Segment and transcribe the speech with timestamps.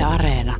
[0.00, 0.56] Yle Areena.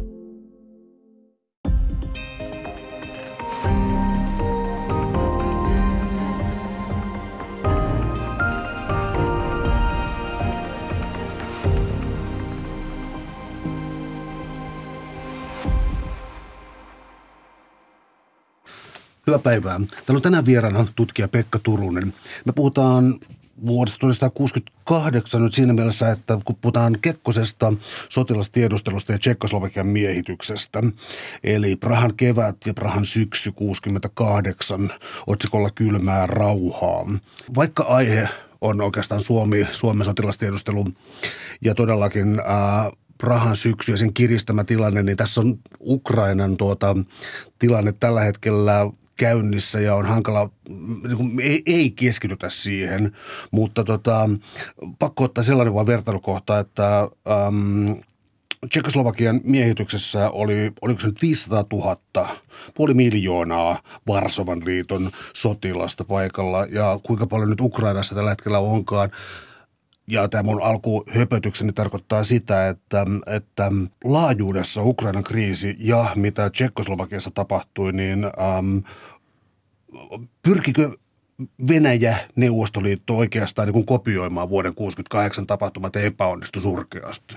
[19.26, 19.80] Hyvää päivää.
[19.80, 22.14] Täällä on tänään vieraana tutkija Pekka Turunen.
[22.44, 23.20] Me puhutaan
[23.66, 27.72] vuodesta 1968 nyt siinä mielessä, että kun puhutaan Kekkosesta,
[28.08, 30.82] sotilastiedustelusta ja Tsekkoslovakian miehityksestä,
[31.44, 34.90] eli Prahan kevät ja Prahan syksy 68
[35.26, 37.06] otsikolla kylmää rauhaa.
[37.54, 38.28] Vaikka aihe
[38.60, 40.86] on oikeastaan Suomi, Suomen sotilastiedustelu
[41.60, 46.96] ja todellakin ää, Prahan syksy ja sen kiristämä tilanne, niin tässä on Ukrainan tuota,
[47.58, 48.90] tilanne tällä hetkellä
[49.20, 53.12] käynnissä ja on hankala, niin kuin, ei, ei keskitytä siihen,
[53.50, 54.30] mutta tota,
[54.98, 57.00] pakko ottaa sellainen vaan vertailukohta, että
[57.46, 57.96] äm,
[58.68, 62.36] Tsekoslovakian miehityksessä oli, oliko se nyt 500 000,
[62.74, 66.66] puoli miljoonaa Varsovan liiton sotilasta paikalla.
[66.70, 69.10] Ja kuinka paljon nyt Ukrainassa tällä hetkellä onkaan–
[70.10, 73.72] ja tämä mun alkuhöpötykseni tarkoittaa sitä, että, että
[74.04, 78.82] laajuudessa Ukrainan kriisi ja mitä Tsekkoslovakiassa tapahtui, niin äm,
[80.42, 80.90] pyrkikö
[81.68, 87.34] Venäjä, Neuvostoliitto oikeastaan niin kuin kopioimaan vuoden 68 tapahtumat ja epäonnistui surkeasti?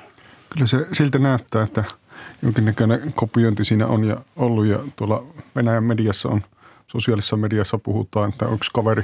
[0.50, 1.84] Kyllä se siltä näyttää, että
[2.42, 6.42] jonkinnäköinen kopiointi siinä on ja ollut ja tuolla Venäjän mediassa on,
[6.88, 9.04] sosiaalisessa mediassa puhutaan, että yksi kaveri,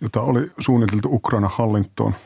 [0.00, 2.14] jota oli suunniteltu Ukraina hallintoon–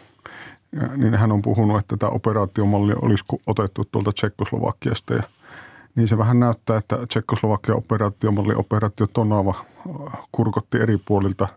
[0.97, 5.23] niin hän on puhunut, että tämä operaatiomalli olisi otettu tuolta Tsekkoslovakiasta ja
[5.95, 9.55] niin se vähän näyttää, että Tsekkoslovakian operaatiomalli, operaatio Tonava
[10.33, 11.49] kurkotti eri puolilta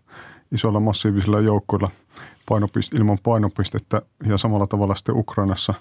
[0.52, 1.90] isoilla massiivisilla joukkoilla
[2.48, 5.74] painopiste, ilman painopistettä ja samalla tavalla sitten Ukrainassa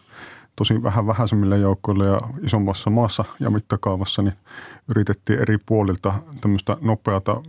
[0.55, 4.33] tosi vähän vähäisemmillä joukkoilla ja isommassa maassa ja mittakaavassa niin
[4.89, 7.41] yritettiin eri puolilta tämmöistä nopeata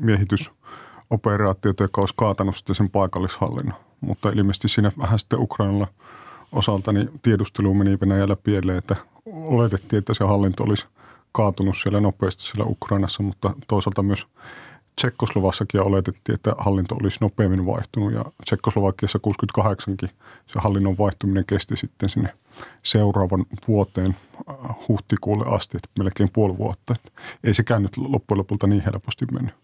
[1.11, 5.87] miehitysoperaatiota, joka olisi kaatanut sitten sen paikallishallinnon mutta ilmeisesti siinä vähän sitten Ukrainalla
[6.53, 8.97] osalta niin tiedustelu meni Venäjällä pieleen, että
[9.27, 10.87] oletettiin, että se hallinto olisi
[11.33, 14.27] kaatunut siellä nopeasti siellä Ukrainassa, mutta toisaalta myös
[14.97, 19.19] Tsekkoslovassakin oletettiin, että hallinto olisi nopeammin vaihtunut ja Tsekkoslovakiassa
[19.59, 20.09] 68kin
[20.47, 22.29] se hallinnon vaihtuminen kesti sitten sinne
[22.83, 24.17] seuraavan vuoteen
[24.49, 26.95] äh, huhtikuulle asti, että melkein puoli vuotta.
[26.95, 29.55] Että ei sekään nyt loppujen lopulta niin helposti mennyt.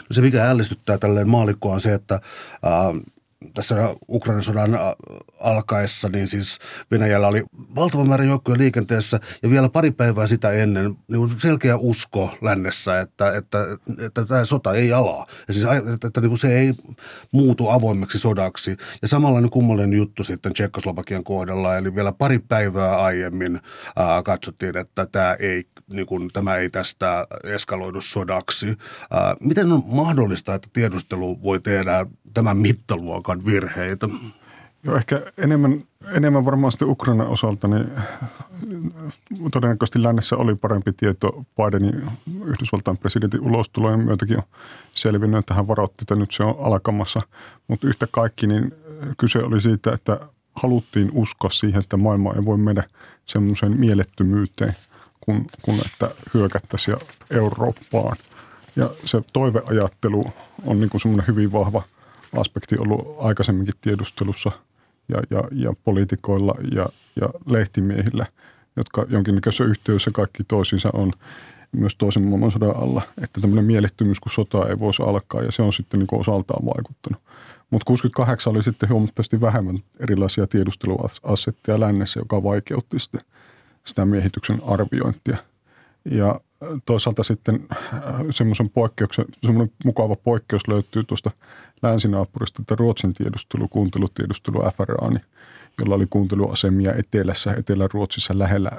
[0.00, 2.20] No se, mikä ällistyttää tälleen maalikkoa on se, että äh,
[3.54, 4.78] tässä Ukrainan sodan
[5.40, 6.58] alkaessa, niin siis
[6.90, 7.44] Venäjällä oli
[7.74, 13.36] valtava määrä joukkoja liikenteessä ja vielä pari päivää sitä ennen niin selkeä usko lännessä, että,
[13.36, 15.26] että, että, että tämä sota ei alaa.
[15.48, 16.72] Ja siis, että, että niin se ei
[17.32, 18.76] muutu avoimeksi sodaksi.
[19.02, 23.60] Ja samanlainen kummallinen juttu sitten Tsekkoslovakian kohdalla, eli vielä pari päivää aiemmin
[23.96, 28.66] ää, katsottiin, että tämä ei, niin kuin, tämä ei tästä eskaloidu sodaksi.
[29.10, 34.08] Ää, miten on mahdollista, että tiedustelu voi tehdä tämän mittaluokan virheitä?
[34.82, 37.90] Joo, ehkä enemmän, enemmän varmaan sitten Ukrainan osalta, niin
[39.52, 42.10] todennäköisesti lännessä oli parempi tieto Bidenin
[42.44, 44.42] Yhdysvaltain presidentin ulostulojen myötäkin on
[44.92, 47.22] selvinnyt, että hän varoitti, että nyt se on alkamassa.
[47.68, 48.74] Mutta yhtä kaikki, niin
[49.18, 50.20] kyse oli siitä, että
[50.54, 52.84] haluttiin uskoa siihen, että maailma ei voi mennä
[53.26, 54.72] semmoiseen mielettömyyteen,
[55.20, 56.96] kun, kun että hyökättäisiin
[57.30, 58.16] Eurooppaan.
[58.76, 60.24] Ja se toiveajattelu
[60.66, 61.82] on niin semmoinen hyvin vahva–
[62.36, 64.50] aspekti ollut aikaisemminkin tiedustelussa
[65.08, 66.88] ja, ja, ja poliitikoilla ja,
[67.20, 68.26] ja lehtimiehillä,
[68.76, 71.12] jotka jonkinnäköisessä yhteydessä kaikki toisinsa on
[71.72, 75.72] myös toisen maailmansodan alla, että tämmöinen mielettömyys, kun sota ei voisi alkaa ja se on
[75.72, 77.22] sitten niin osaltaan vaikuttanut.
[77.70, 83.20] Mutta 68 oli sitten huomattavasti vähemmän erilaisia tiedusteluasetteja lännessä, joka vaikeutti sitten
[83.84, 85.36] sitä miehityksen arviointia.
[86.04, 86.40] Ja
[86.86, 91.30] toisaalta sitten äh, semmoisen poikkeuksen, semmoinen mukava poikkeus löytyy tuosta
[91.82, 95.24] länsinaapurista, että Ruotsin tiedustelu, kuuntelutiedustelu FRA, niin,
[95.78, 98.70] jolla oli kuunteluasemia etelässä, Etelä-Ruotsissa lähellä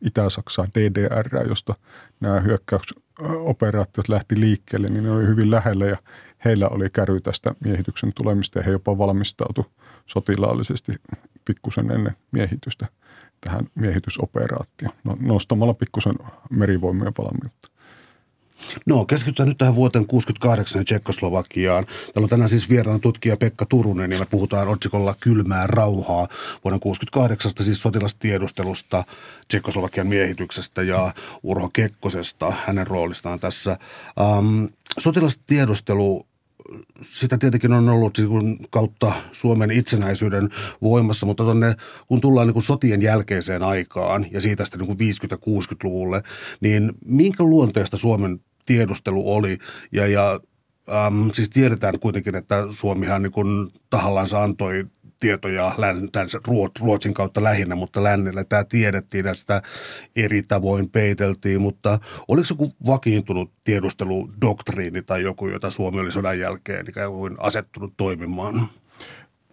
[0.00, 1.74] Itä-Saksaa, DDR, josta
[2.20, 5.96] nämä hyökkäysoperaatiot lähti liikkeelle, niin ne oli hyvin lähellä ja
[6.44, 9.66] heillä oli käry tästä miehityksen tulemista ja he jopa valmistautu
[10.06, 10.92] sotilaallisesti
[11.44, 12.86] pikkusen ennen miehitystä
[13.44, 16.14] tähän miehitysoperaatioon no, nostamalla pikkusen
[16.50, 17.74] merivoimien valmiutta.
[18.86, 21.84] No, keskitytään nyt tähän vuoteen 68 ja Tsekkoslovakiaan.
[21.84, 26.28] Täällä on tänään siis vieraana tutkija Pekka Turunen ja me puhutaan otsikolla Kylmää rauhaa
[26.64, 29.04] vuoden 68 siis sotilastiedustelusta,
[29.48, 33.78] Tsekkoslovakian miehityksestä ja Urho Kekkosesta, hänen roolistaan tässä.
[34.38, 34.68] Um,
[34.98, 36.26] sotilastiedustelu
[37.02, 40.48] sitä tietenkin on ollut niin kautta Suomen itsenäisyyden
[40.82, 41.74] voimassa, mutta tonne,
[42.06, 46.22] kun tullaan niin kuin sotien jälkeiseen aikaan ja siitä sitten niin 50-60-luvulle,
[46.60, 49.58] niin minkä luonteesta Suomen tiedustelu oli?
[49.92, 50.40] Ja, ja
[51.06, 54.86] äm, siis tiedetään kuitenkin, että Suomihan niin kuin tahallaan antoi
[55.20, 55.74] tietoja
[56.80, 59.62] Ruotsin kautta lähinnä, mutta lännellä tämä tiedettiin ja sitä
[60.16, 66.88] eri tavoin peiteltiin, mutta oliko joku vakiintunut tiedusteludoktriini tai joku, jota Suomi oli sodan jälkeen
[66.88, 68.68] ikään kuin asettunut toimimaan?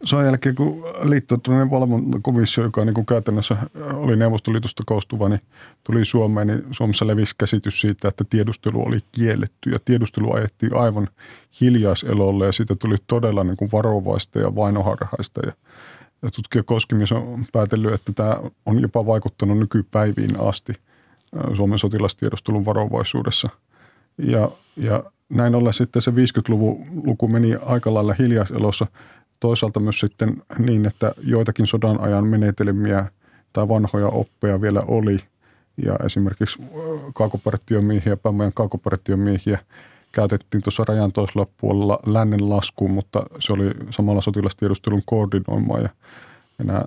[0.06, 3.58] Sodan jälkeen, kun liittoutuminen valvontakomissio, joka niin kuin käytännössä
[3.94, 5.42] oli Neuvostoliitosta koostuva, niin
[5.84, 11.08] tuli Suomeen, niin Suomessa levisi käsitys siitä, että tiedustelu oli kielletty ja tiedustelu ajettiin aivan
[11.62, 15.42] hiljaiselolle ja siitä tuli todella niin kuin varovaista ja vainoharhaista.
[15.46, 15.54] Ja,
[16.22, 20.74] ja tutkija Koskimies on päätellyt, että tämä on jopa vaikuttanut nykypäiviin asti
[21.54, 23.50] Suomen sotilastiedustelun varovaisuudessa.
[24.18, 28.88] Ja, ja näin ollen sitten se 50-luvun luku meni aika lailla hiljaiselossa–
[29.42, 33.06] toisaalta myös sitten niin, että joitakin sodan ajan menetelmiä
[33.54, 35.20] tai vanhoja oppeja vielä oli.
[35.86, 36.60] Ja esimerkiksi
[37.14, 39.60] kaakopartiomiehiä, päämajan kaakopartiomiehiä
[40.12, 45.90] käytettiin tuossa rajan toisella puolella lännen laskuun, mutta se oli samalla sotilastiedustelun koordinoimaa ja,
[46.60, 46.86] ja nämä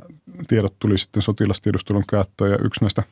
[0.48, 3.02] tiedot tuli sitten sotilastiedustelun käyttöön ja yksi näistä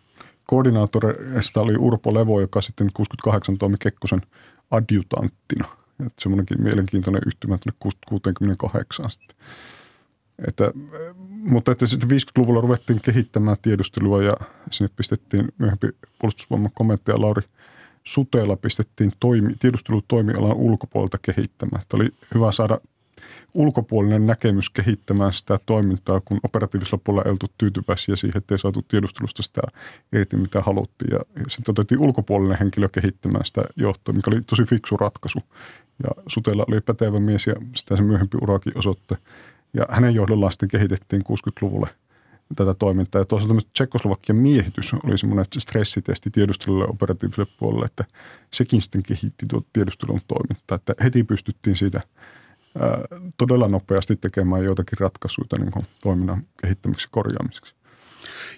[0.47, 4.23] koordinaattoreista oli Urpo Levo, joka sitten 68 toimi Kekkosen
[4.71, 5.69] adjutanttina–
[6.01, 9.37] että semmoinenkin mielenkiintoinen yhtymä tuonne 68 sitten.
[10.49, 10.73] Että,
[11.25, 14.37] mutta että sitten 50-luvulla ruvettiin kehittämään tiedustelua ja
[14.71, 17.43] sinne pistettiin myöhempi puolustusvoiman komentaja Lauri
[18.05, 21.83] Sutela pistettiin toimi, tiedustelutoimialan ulkopuolelta kehittämään.
[21.83, 22.79] Että oli hyvä saada
[23.55, 28.83] ulkopuolinen näkemys kehittämään sitä toimintaa, kun operatiivisella puolella ei oltu tyytyväisiä siihen, että ei saatu
[28.83, 29.61] tiedustelusta sitä
[30.13, 31.11] irti, mitä haluttiin.
[31.13, 35.39] Ja sitten otettiin ulkopuolinen henkilö kehittämään sitä johtoa, mikä oli tosi fiksu ratkaisu.
[36.03, 39.15] Ja Sutella oli pätevä mies ja sitä se myöhempi urakin osoitti.
[39.75, 41.89] Ja hänen johdollaan sitten kehitettiin 60-luvulle
[42.57, 43.21] tätä toimintaa.
[43.21, 48.05] Ja toisaalta myös Tsekoslovakian miehitys oli semmoinen stressitesti tiedustelulle operatiiviselle puolelle, että
[48.53, 50.77] sekin sitten kehitti tuota tiedustelun toimintaa.
[50.77, 52.01] Että heti pystyttiin siitä
[53.37, 57.75] todella nopeasti tekemään joitakin ratkaisuja niin kuin toiminnan kehittämiseksi korjaamiseksi.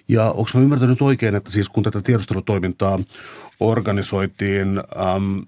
[0.07, 2.99] Ja onko mä ymmärtänyt oikein, että siis kun tätä tiedustelutoimintaa
[3.59, 5.45] organisoitiin äm,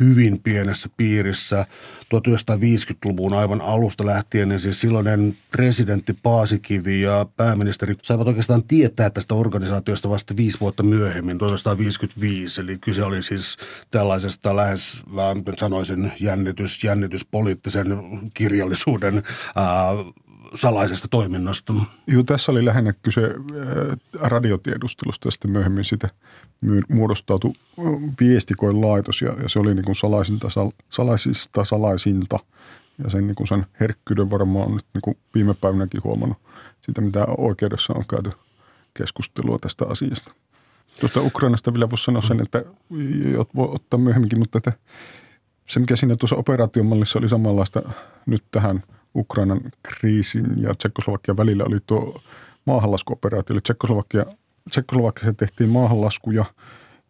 [0.00, 1.66] hyvin pienessä piirissä
[2.14, 9.34] 1950-luvun aivan alusta lähtien, niin siis silloinen presidentti Paasikivi ja pääministeri saivat oikeastaan tietää tästä
[9.34, 12.60] organisaatiosta vasta viisi vuotta myöhemmin, 1955.
[12.60, 13.56] Eli kyse oli siis
[13.90, 15.04] tällaisesta lähes,
[15.58, 17.98] sanoisin, jännitys, jännityspoliittisen
[18.34, 19.22] kirjallisuuden
[19.56, 19.90] ää,
[20.54, 21.72] salaisesta toiminnasta.
[22.06, 26.08] Joo, tässä oli lähinnä kyse äh, radiotiedustelusta ja sitten myöhemmin sitä
[26.88, 27.84] muodostautui äh,
[28.20, 32.38] viestikoin laitos ja, ja se oli niin kuin salaisinta, sal, salaisista salaisinta
[33.04, 36.38] ja sen, niin kuin sen herkkyyden varmaan on nyt niin kuin viime päivänäkin huomannut
[36.80, 38.30] sitä, mitä oikeudessa on käyty
[38.94, 40.32] keskustelua tästä asiasta.
[41.00, 42.64] Tuosta Ukrainasta vielä voisi sanoa sen, että
[43.56, 44.72] voi ottaa myöhemminkin, mutta että
[45.68, 47.82] se mikä siinä tuossa operaatiomallissa oli samanlaista
[48.26, 48.82] nyt tähän–
[49.14, 52.20] Ukrainan kriisin ja Tsekkoslovakian välillä oli tuo
[52.66, 53.54] maahanlaskuoperaatio.
[53.54, 54.26] Eli Tsekkoslovakia,
[54.70, 56.44] Tsekkoslovakiassa tehtiin maahanlaskuja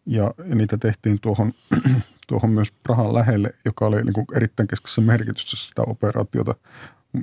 [0.05, 1.53] ja, ja niitä tehtiin tuohon,
[2.27, 6.55] tuohon myös Prahan lähelle, joka oli niin kuin erittäin keskeisessä merkityksessä sitä operaatiota.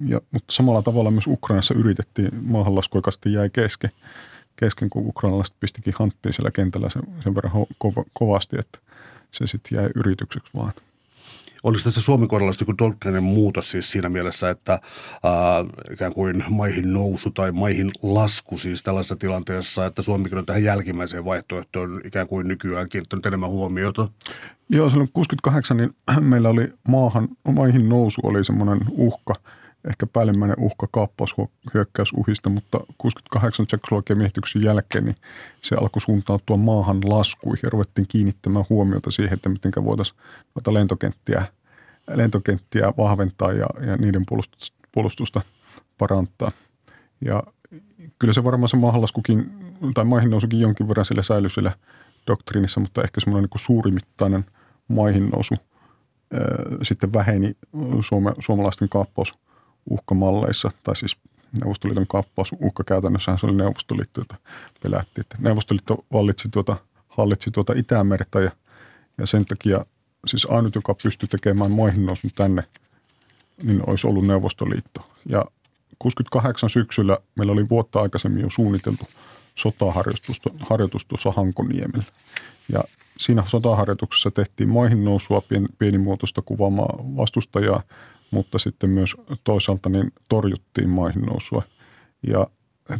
[0.06, 3.90] Ja, mutta samalla tavalla myös Ukrainassa yritettiin maahanlasku, joka sitten jäi kesken,
[4.56, 8.78] kesken kun ukrainalaiset pistikin hanttiin siellä kentällä sen, sen verran ho- kovasti, että
[9.30, 10.72] se sitten jäi yritykseksi vaan.
[11.62, 16.92] Oliko tässä Suomen kohdalla joku doktrinen muutos siis siinä mielessä, että ää, ikään kuin maihin
[16.92, 22.48] nousu tai maihin lasku siis tällaisessa tilanteessa, että Suomikin on tähän jälkimmäiseen vaihtoehtoon ikään kuin
[22.48, 24.08] nykyään kiinnittänyt enemmän huomiota?
[24.68, 29.34] Joo, silloin 68 niin meillä oli maahan, maihin nousu oli semmoinen uhka,
[29.88, 35.16] ehkä päällimmäinen uhka kaappaushyökkäysuhista, mutta 68 Tsekkoslovakian miehityksen jälkeen niin
[35.60, 40.18] se alkoi suuntautua maahan laskuihin ja ruvettiin kiinnittämään huomiota siihen, että miten voitaisiin
[40.54, 41.46] noita lentokenttiä,
[42.14, 44.24] lentokenttiä vahventaa ja, ja niiden
[44.92, 45.40] puolustusta
[45.98, 46.52] parantaa.
[47.24, 47.42] Ja
[48.18, 49.50] kyllä se varmaan se maahanlaskukin
[49.94, 51.72] tai maihin nousukin jonkin verran sillä säilyi sillä
[52.26, 54.44] doktriinissa, mutta ehkä semmoinen niin suurimittainen
[54.88, 55.54] maihin nousu
[56.82, 57.52] sitten väheni
[58.40, 59.34] suomalaisten kaappaus–
[59.90, 61.16] uhkamalleissa, tai siis
[61.60, 64.36] Neuvostoliiton kaappaus uhkakäytännössähän se oli Neuvostoliitto, jota
[64.82, 65.20] pelättiin.
[65.20, 66.76] Että Neuvostoliitto vallitsi tuota,
[67.08, 68.50] hallitsi tuota Itämertä ja,
[69.18, 69.84] ja sen takia
[70.26, 72.64] siis ainut, joka pystyi tekemään maihin nousun tänne,
[73.62, 75.08] niin olisi ollut Neuvostoliitto.
[75.26, 75.44] Ja
[75.98, 79.08] 68 syksyllä meillä oli vuotta aikaisemmin jo suunniteltu
[79.54, 82.04] sotaharjoitusta harjoitusta tuossa Hankoniemellä.
[82.72, 82.80] Ja
[83.18, 87.82] siinä sotaharjoituksessa tehtiin maihin nousua pien, pienimuotoista kuvaamaa vastustajaa
[88.30, 91.62] mutta sitten myös toisaalta niin torjuttiin maihin nousua.
[92.26, 92.46] Ja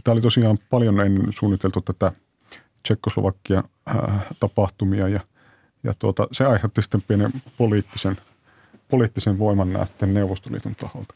[0.04, 2.12] tämä oli tosiaan paljon ennen suunniteltu tätä
[2.82, 3.64] Tsekkoslovakia
[4.40, 5.20] tapahtumia ja,
[5.82, 8.16] ja tuota, se aiheutti sitten pienen poliittisen,
[8.88, 11.14] poliittisen voiman näiden Neuvostoliiton taholta.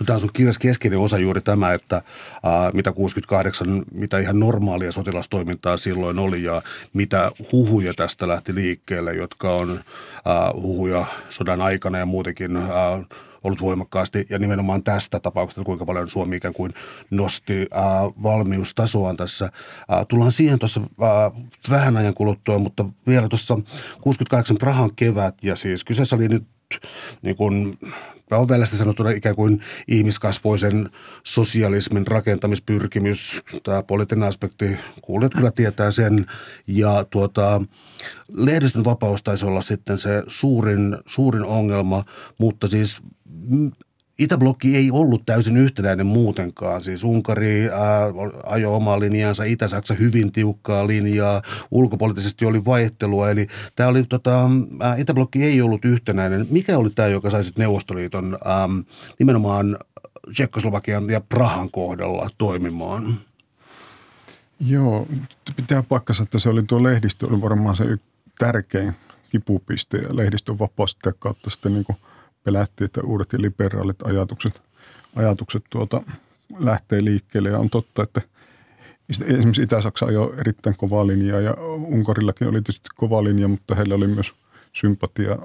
[0.00, 2.02] No tämä on sun kirjas keskeinen osa juuri tämä, että
[2.42, 9.14] ää, mitä 68, mitä ihan normaalia sotilastoimintaa silloin oli ja mitä huhuja tästä lähti liikkeelle,
[9.14, 9.80] jotka on
[10.24, 13.00] ää, huhuja sodan aikana ja muutenkin ää,
[13.44, 16.74] ollut voimakkaasti ja nimenomaan tästä tapauksesta, kuinka paljon Suomi ikään kuin
[17.10, 17.84] nosti ää,
[18.22, 19.50] valmiustasoaan tässä.
[19.88, 20.80] Ää, tullaan siihen tuossa
[21.70, 23.54] vähän ajan kuluttua, mutta vielä tuossa
[24.00, 26.44] 68 Prahan kevät ja siis kyseessä oli nyt
[27.22, 27.78] niin kuin
[28.34, 30.90] Rauvelästä sanottuna ikään kuin ihmiskasvoisen
[31.24, 33.42] sosialismin rakentamispyrkimys.
[33.62, 36.26] Tämä poliittinen aspekti, kuulijat kyllä tietää sen.
[36.66, 37.62] Ja tuota,
[38.32, 42.04] lehdistön vapaus taisi olla sitten se suurin, suurin ongelma,
[42.38, 43.02] mutta siis
[44.18, 46.80] Itäblokki ei ollut täysin yhtenäinen muutenkaan.
[46.80, 48.02] Siis Unkari ää,
[48.46, 53.30] ajoi omaa linjaansa, Itä-Saksa hyvin tiukkaa linjaa, ulkopoliittisesti oli vaihtelua.
[53.30, 56.46] Eli tämä oli, tota, ää, Itäblokki ei ollut yhtenäinen.
[56.50, 58.68] Mikä oli tämä, joka sai Neuvostoliiton ää,
[59.18, 59.78] nimenomaan
[60.32, 63.18] Tsekkoslovakian ja Prahan kohdalla toimimaan?
[64.60, 65.06] Joo,
[65.56, 67.84] pitää paikkansa, että se oli tuo lehdistö, oli varmaan se
[68.38, 68.94] tärkein
[69.30, 71.84] kipupiste ja lehdistön vapaus kautta sitten niin
[72.44, 74.62] pelättiin, että uudet ja liberaalit ajatukset,
[75.16, 76.02] ajatukset tuota,
[76.58, 77.48] lähtee liikkeelle.
[77.48, 78.20] Ja on totta, että
[79.08, 81.54] esimerkiksi Itä-Saksa ajoi erittäin kovaa linjaa ja
[81.86, 84.34] Unkarillakin oli tietysti kova linja, mutta heillä oli myös
[84.72, 85.38] sympatia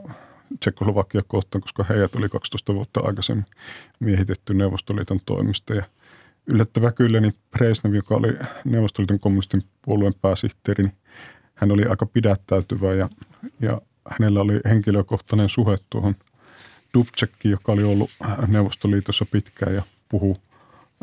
[0.60, 3.46] Tsekoslovakia kohtaan, koska heidät oli 12 vuotta aikaisemmin
[4.00, 5.74] miehitetty Neuvostoliiton toimista.
[5.74, 5.84] Ja
[6.48, 10.96] yllättävää kyllä, niin Presnev, joka oli Neuvostoliiton kommunistin puolueen pääsihteeri, niin
[11.56, 13.10] hän oli aika pidättäytyvä ja,
[13.60, 16.15] ja hänellä oli henkilökohtainen suhe tuohon–
[16.93, 18.10] Dubčekki, joka oli ollut
[18.48, 20.38] Neuvostoliitossa pitkään ja puhuu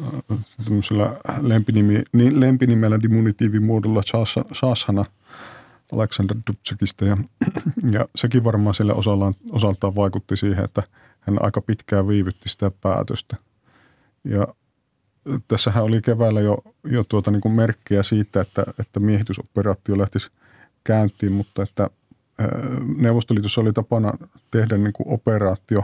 [0.02, 4.02] äh, tämmöisellä lempinimi, lempinimellä dimunitiivimuodolla
[4.54, 5.04] Shashana
[5.92, 7.16] Alexander Dubčekista ja,
[7.94, 10.82] ja sekin varmaan sille osaltaan, osaltaan vaikutti siihen, että
[11.20, 13.36] hän aika pitkään viivytti sitä päätöstä.
[14.24, 14.46] Ja
[15.48, 20.30] tässähän oli keväällä jo, jo tuota niin kuin merkkejä siitä, että, että miehitysoperaatio lähtisi
[20.84, 21.90] käyntiin, mutta että
[22.96, 24.12] Neuvostoliitossa oli tapana
[24.50, 25.82] tehdä niin kuin operaatio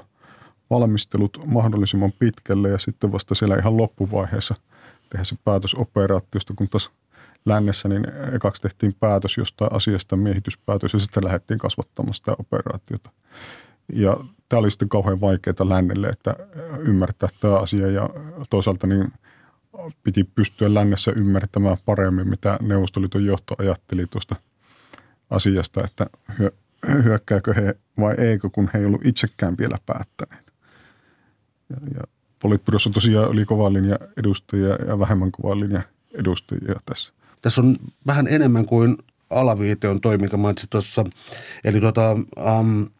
[0.71, 4.55] valmistelut mahdollisimman pitkälle ja sitten vasta siellä ihan loppuvaiheessa
[5.11, 6.91] tehdä se päätös operaatiosta, kun taas
[7.47, 13.11] lännessä niin ekaksi tehtiin päätös jostain asiasta, miehityspäätös ja sitten lähdettiin kasvattamaan sitä operaatiota.
[13.93, 14.17] Ja
[14.49, 16.37] tämä oli sitten kauhean vaikeaa lännelle, että
[16.79, 18.11] ymmärtää tämä asia ja
[18.51, 19.13] toisaalta niin
[20.03, 24.37] piti pystyä lännessä ymmärtämään paremmin, mitä Neuvostoliiton johto ajatteli tuosta–
[25.33, 26.07] asiasta, että
[27.05, 30.53] hyökkääkö he vai eikö, kun he ei ollut itsekään vielä päättäneet.
[31.71, 32.01] Ja, ja
[32.39, 35.83] Politbyrossa tosiaan oli kova linja edustajia ja vähemmän kova linja
[36.15, 37.13] edustajia tässä.
[37.43, 38.99] Tässä on vähän enemmän kuin
[39.31, 41.05] alaviite on toi, minkä mainitsin tuossa.
[41.65, 42.13] Eli tuota,
[42.61, 42.91] um,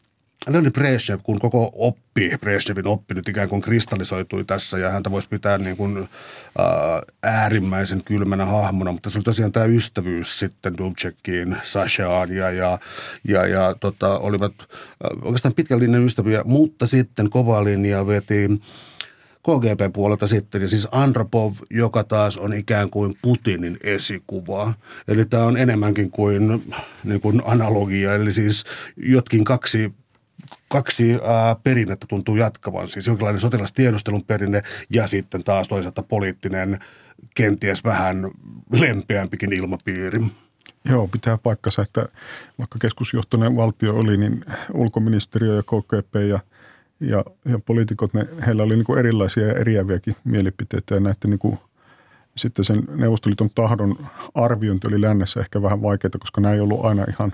[0.47, 5.29] Leonid Brezhnev, kun koko oppi, Brezhnevin oppi nyt ikään kuin kristallisoitui tässä ja häntä voisi
[5.29, 6.09] pitää niin kuin,
[6.57, 12.79] ää, äärimmäisen kylmänä hahmona, mutta se oli tosiaan tämä ystävyys sitten Dubčekiin, Sashaan ja, ja,
[13.27, 14.67] ja, ja tota, olivat ää,
[15.21, 18.49] oikeastaan pitkän linjan ystäviä, mutta sitten kovaa linjaa veti
[19.43, 24.73] KGP-puolelta sitten, ja siis Andropov, joka taas on ikään kuin Putinin esikuva.
[25.07, 26.63] Eli tämä on enemmänkin kuin,
[27.03, 28.63] niin kuin analogia, eli siis
[28.97, 29.93] jotkin kaksi
[30.73, 36.79] kaksi ää, perinnettä tuntuu jatkavan, siis jonkinlainen sotilastiedustelun perinne ja sitten taas toisaalta poliittinen,
[37.35, 38.31] kenties vähän
[38.79, 40.19] lempeämpikin ilmapiiri.
[40.89, 42.05] Joo, pitää paikkansa, että
[42.59, 46.39] vaikka keskusjohtoinen valtio oli, niin ulkoministeriö ja KKP ja,
[46.99, 51.39] ja, ja poliitikot, ne, heillä oli niin kuin erilaisia ja eriäviäkin mielipiteitä ja näiden niin
[51.39, 51.59] kuin,
[52.37, 57.05] sitten sen Neuvostoliiton tahdon arviointi oli lännessä ehkä vähän vaikeaa, koska nämä ei ollut aina
[57.09, 57.33] ihan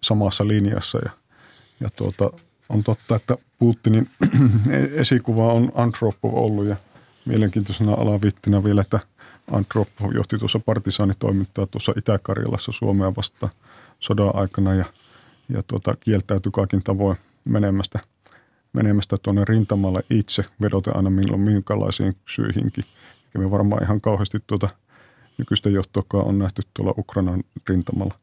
[0.00, 1.10] samassa linjassa ja,
[1.80, 2.30] ja tuota,
[2.68, 4.10] on totta, että Putinin
[5.00, 6.76] esikuva on Antropov ollut ja
[7.24, 9.00] mielenkiintoisena alavittinä vielä, että
[9.50, 13.48] Antropov johti tuossa partisaanitoimintaa tuossa Itä-Karjalassa Suomea vasta
[14.00, 14.84] sodan aikana ja,
[15.48, 17.98] ja tuota, kieltäytyi kaikin tavoin menemästä,
[18.72, 22.84] menemästä tuonne rintamalle itse, vedoten aina milloin minkälaisiin syihinkin.
[23.34, 24.68] Ja me varmaan ihan kauheasti tuota
[25.38, 28.14] nykyistä johtoa on nähty tuolla Ukrainan rintamalla.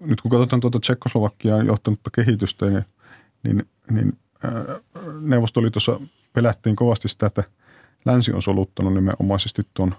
[0.00, 2.84] Nyt kun katsotaan tuota Tsekkoslovakiaan johtanutta kehitystä, niin
[3.42, 4.18] niin, niin
[5.20, 6.00] Neuvostoliitossa
[6.32, 7.44] pelättiin kovasti sitä, että
[8.04, 9.94] länsi on soluttanut nimenomaisesti tuon,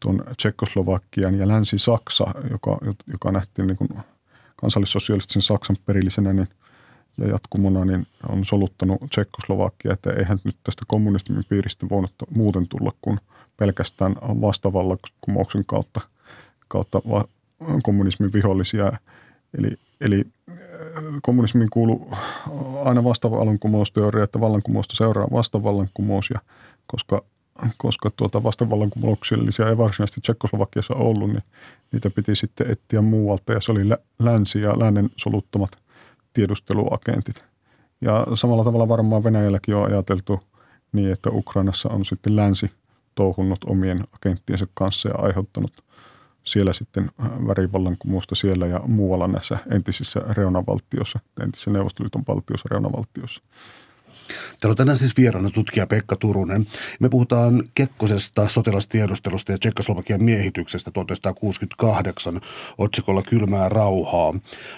[0.00, 2.78] tuon Tsekkoslovakian ja Länsi-Saksa, joka,
[3.12, 4.04] joka nähtiin niin
[4.56, 6.48] kansallissosialistisen Saksan perillisenä, niin
[7.18, 12.92] ja jatkumona niin on soluttanut Tsekkoslovakia, että eihän nyt tästä kommunismin piiristä voinut muuten tulla
[13.02, 13.18] kuin
[13.56, 16.00] pelkästään vastavallakumouksen kautta,
[16.68, 17.02] kautta
[17.82, 18.92] kommunismin vihollisia.
[19.58, 20.24] Eli, eli
[21.22, 22.10] kommunismiin kuuluu
[22.84, 26.40] aina vastavallankumousteoria, että vallankumousta seuraa vastavallankumous, ja
[26.86, 27.22] koska,
[27.76, 31.42] koska tuota vastavallankumouksellisia ei varsinaisesti Tsekkoslovakiassa ollut, niin
[31.92, 33.80] niitä piti sitten etsiä muualta, ja se oli
[34.18, 35.70] länsi ja lännen soluttamat
[36.32, 37.44] tiedusteluagentit.
[38.00, 40.40] Ja samalla tavalla varmaan Venäjälläkin on ajateltu
[40.92, 42.70] niin, että Ukrainassa on sitten länsi
[43.14, 45.72] touhunnut omien agenttiensa kanssa ja aiheuttanut
[46.44, 53.42] siellä sitten värivallankumousta siellä ja muualla näissä entisissä reunavaltioissa, entisissä Neuvostoliiton valtioissa, reunavaltioissa.
[54.60, 56.66] Täällä on tänään siis vieraana tutkija Pekka Turunen.
[57.00, 62.40] Me puhutaan Kekkosesta, sotilastiedustelusta ja Tsekkoslovakian miehityksestä 1968
[62.78, 64.34] otsikolla Kylmää rauhaa.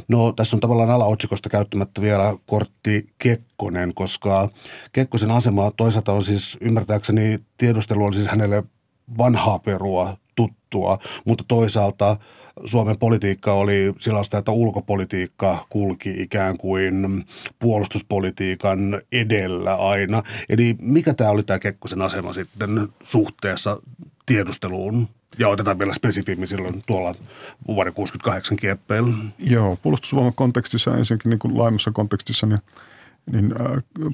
[0.09, 4.51] No tässä on tavallaan alaotsikosta käyttämättä vielä kortti Kekkonen, koska
[4.93, 8.63] Kekkosen asema toisaalta on siis ymmärtääkseni tiedustelu on siis hänelle
[9.19, 10.17] vanhaa perua
[10.77, 12.17] tuttua, mutta toisaalta
[12.65, 17.25] Suomen politiikka oli sellaista, että ulkopolitiikka kulki ikään kuin
[17.59, 20.23] puolustuspolitiikan edellä aina.
[20.49, 23.79] Eli mikä tämä oli tämä Kekkosen asema sitten suhteessa
[24.27, 25.09] tiedusteluun?
[25.39, 27.15] Ja otetaan vielä spesifimmin silloin tuolla
[27.67, 29.15] vuoden 68 kieppeillä.
[29.39, 32.61] Joo, puolustusvoiman kontekstissa ensinnäkin niin kuin laajemmassa kontekstissa, niin
[33.33, 33.55] niin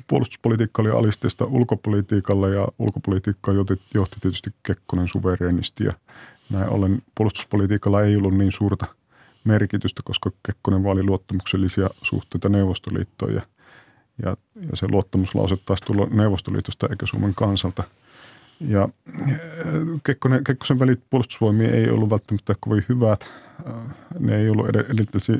[0.06, 5.92] puolustuspolitiikka oli alisteista ulkopolitiikalle ja ulkopolitiikkaa johti, johti tietysti Kekkonen suverenisti ja
[6.50, 8.86] näin ollen puolustuspolitiikalla ei ollut niin suurta
[9.44, 13.42] merkitystä, koska Kekkonen vaali luottamuksellisia suhteita Neuvostoliittoon ja,
[14.22, 14.36] ja,
[14.70, 17.84] ja se luottamuslause taisi tulla Neuvostoliitosta eikä Suomen kansalta.
[18.60, 18.88] Ja
[20.04, 23.32] Kekkonen, Kekkosen välit puolustusvoimiin ei ollut välttämättä kovin hyvät.
[24.18, 24.66] Ne ei ollut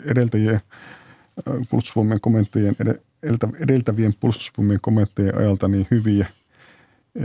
[0.07, 0.61] edeltäjien
[1.71, 2.77] puolustusvoimien komentajien
[3.61, 6.27] edeltävien puolustusvoimien komentajien ajalta niin hyviä.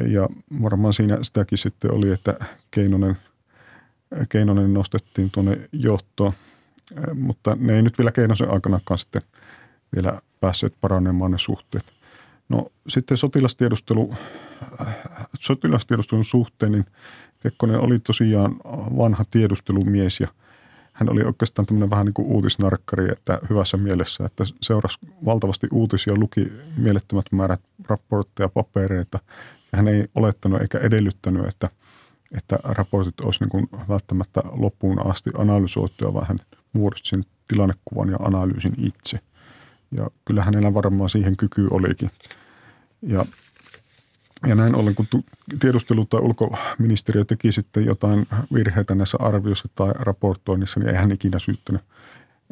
[0.07, 0.29] Ja
[0.61, 2.39] varmaan siinä sitäkin sitten oli, että
[2.71, 3.17] Keinonen,
[4.29, 6.33] Keinonen nostettiin tuonne johtoon,
[7.13, 9.21] mutta ne ei nyt vielä Keinosen aikanakaan sitten
[9.95, 11.85] vielä päässeet paranemaan ne suhteet.
[12.49, 14.13] No sitten sotilastiedustelu,
[15.39, 16.85] sotilastiedustelun suhteen, niin
[17.39, 18.55] Kekkonen oli tosiaan
[18.97, 20.27] vanha tiedustelumies ja–
[20.97, 26.15] hän oli oikeastaan tämmöinen vähän niin kuin uutisnarkkari, että hyvässä mielessä, että seurasi valtavasti uutisia,
[26.15, 29.19] luki mielettömät määrät raportteja, papereita.
[29.71, 31.69] Ja hän ei olettanut eikä edellyttänyt, että,
[32.31, 36.37] että raportit olisi niin kuin välttämättä loppuun asti analysoituja, vaan hän
[36.73, 39.19] muodosti sen tilannekuvan ja analyysin itse.
[39.91, 42.11] Ja kyllä hänellä varmaan siihen kyky olikin.
[43.01, 43.25] Ja
[44.47, 45.07] ja näin ollen, kun
[45.59, 51.39] tiedustelu- tai ulkoministeriö teki sitten jotain virheitä näissä arvioissa tai raportoinnissa, niin ei hän ikinä
[51.39, 51.81] syyttänyt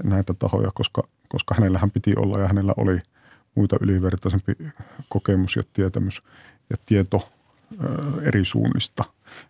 [0.03, 3.01] näitä tahoja, koska, koska hänellähän piti olla ja hänellä oli
[3.55, 4.53] muita ylivertaisempi
[5.09, 6.23] kokemus ja tietämys
[6.69, 7.29] ja tieto
[8.21, 9.03] eri suunnista.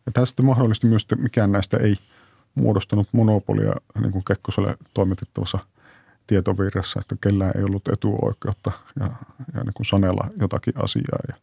[0.05, 1.95] Ja tästä mahdollisesti myös, että mikään näistä ei
[2.55, 5.59] muodostanut monopolia niin kuin Kekkoselle toimitettavassa
[6.27, 9.05] tietovirrassa, että kellään ei ollut etuoikeutta ja,
[9.53, 11.19] ja niin kuin sanella jotakin asiaa.
[11.27, 11.35] Ja,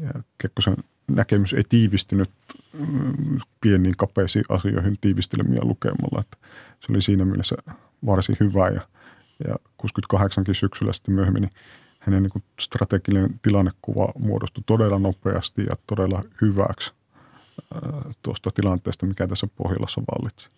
[0.00, 0.76] ja Kekkosen
[1.08, 2.30] näkemys ei tiivistynyt
[2.72, 6.20] mm, pieniin kapeisiin asioihin tiivistelemiä lukemalla.
[6.20, 6.36] Että
[6.80, 7.56] se oli siinä mielessä
[8.06, 8.80] varsin hyvä ja,
[9.48, 11.52] ja 68 syksyllä sitten myöhemmin niin
[11.98, 16.92] hänen niin strateginen tilannekuva muodostui todella nopeasti ja todella hyväksi
[18.22, 20.48] tuosta tilanteesta, mikä tässä Pohjolassa vallitsi.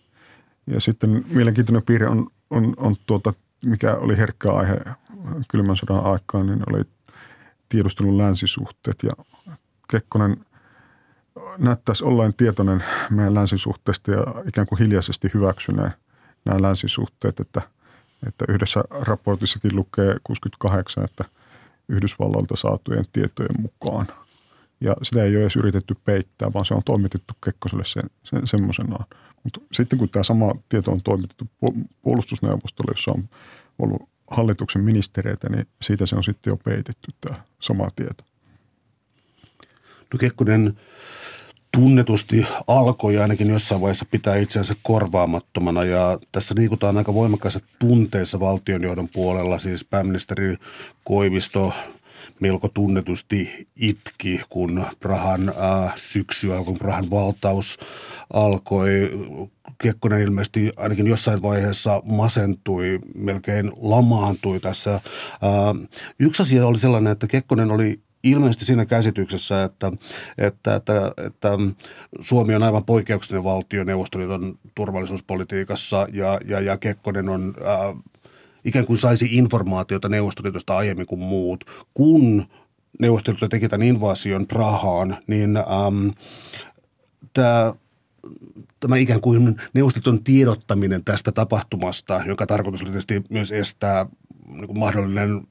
[0.67, 3.33] Ja sitten mielenkiintoinen piirre on, on, on tuota,
[3.65, 4.77] mikä oli herkkä aihe
[5.47, 6.83] kylmän sodan aikaan, niin oli
[7.69, 9.11] tiedustelun länsisuhteet ja
[9.91, 10.45] Kekkonen
[11.57, 15.91] näyttäisi olleen tietoinen meidän länsisuhteista ja ikään kuin hiljaisesti hyväksyneen
[16.45, 17.61] nämä länsisuhteet, että,
[18.27, 21.25] että yhdessä raportissakin lukee 68, että
[21.89, 24.07] Yhdysvalloilta saatujen tietojen mukaan.
[24.81, 29.05] Ja sitä ei ole edes yritetty peittää, vaan se on toimitettu Kekkoselle sen, sen, semmoisenaan.
[29.43, 31.47] Mutta sitten kun tämä sama tieto on toimitettu
[32.01, 33.29] puolustusneuvostolle, jossa on
[33.79, 38.23] ollut hallituksen ministereitä, niin siitä se on sitten jo peitetty tämä sama tieto.
[40.13, 40.79] No Kekkonen
[41.75, 49.09] tunnetusti alkoi ainakin jossain vaiheessa pitää itseänsä korvaamattomana ja tässä liikutaan aika voimakkaissa tunteissa valtionjohdon
[49.13, 49.59] puolella.
[49.59, 50.57] Siis pääministeri
[51.03, 51.73] Koivisto
[52.39, 57.77] melko tunnetusti itki, kun Prahan äh, syksy alkoi, Prahan valtaus
[58.33, 59.11] alkoi.
[59.81, 64.93] Kekkonen ilmeisesti ainakin jossain vaiheessa masentui, melkein lamaantui tässä.
[64.93, 65.01] Äh,
[66.19, 69.91] yksi asia oli sellainen, että Kekkonen oli ilmeisesti siinä käsityksessä, että,
[70.37, 71.49] että, että, että
[72.19, 78.03] Suomi on aivan poikkeuksellinen valtio Neuvostoliiton turvallisuuspolitiikassa ja, ja, ja Kekkonen on äh,
[78.65, 81.63] ikään kuin saisi informaatiota Neuvostoliitosta aiemmin kuin muut.
[81.93, 82.45] Kun
[82.99, 86.11] Neuvostoliitto teki tämän invasion Prahaan, niin äm,
[87.33, 87.73] tämä
[88.79, 94.05] tämä ikään kuin neuvostoliiton tiedottaminen tästä tapahtumasta, joka tarkoitus oli tietysti myös estää
[94.47, 95.41] niin kuin mahdollinen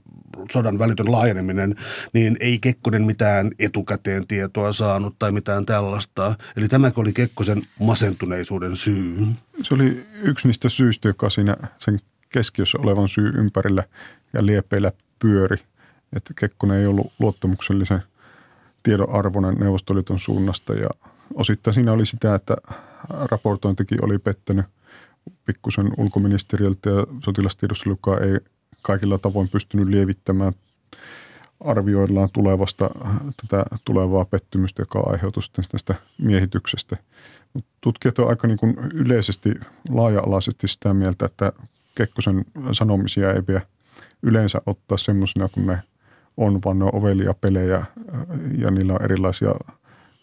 [0.52, 1.76] sodan välitön laajeneminen,
[2.12, 6.34] niin ei Kekkonen mitään etukäteen tietoa saanut tai mitään tällaista.
[6.56, 9.26] Eli tämäkin oli Kekkosen masentuneisuuden syy.
[9.62, 12.00] Se oli yksi niistä syistä, joka siinä sen
[12.34, 13.84] keskiössä olevan syy ympärillä
[14.32, 15.56] ja liepeillä pyöri.
[16.16, 18.02] Että Kekkonen ei ollut luottamuksellisen
[18.82, 20.88] tiedon arvoinen Neuvostoliiton suunnasta ja
[21.34, 22.56] osittain siinä oli sitä, että
[23.08, 24.66] raportointikin oli pettänyt
[25.44, 28.38] pikkusen ulkoministeriöltä ja sotilastiedustelukaan ei
[28.82, 30.52] kaikilla tavoin pystynyt lievittämään
[31.60, 32.90] arvioillaan tulevasta
[33.36, 36.96] tätä tulevaa pettymystä, joka aiheutuu sitten tästä miehityksestä.
[37.80, 39.54] Tutkijat on aika niin kuin yleisesti,
[39.88, 41.52] laaja-alaisesti sitä mieltä, että
[41.94, 43.60] Kekkosen sanomisia ei vielä
[44.22, 45.78] yleensä ottaa semmoisena kuin ne
[46.36, 47.84] on, vaan ne on ovelia pelejä
[48.58, 49.54] ja niillä on erilaisia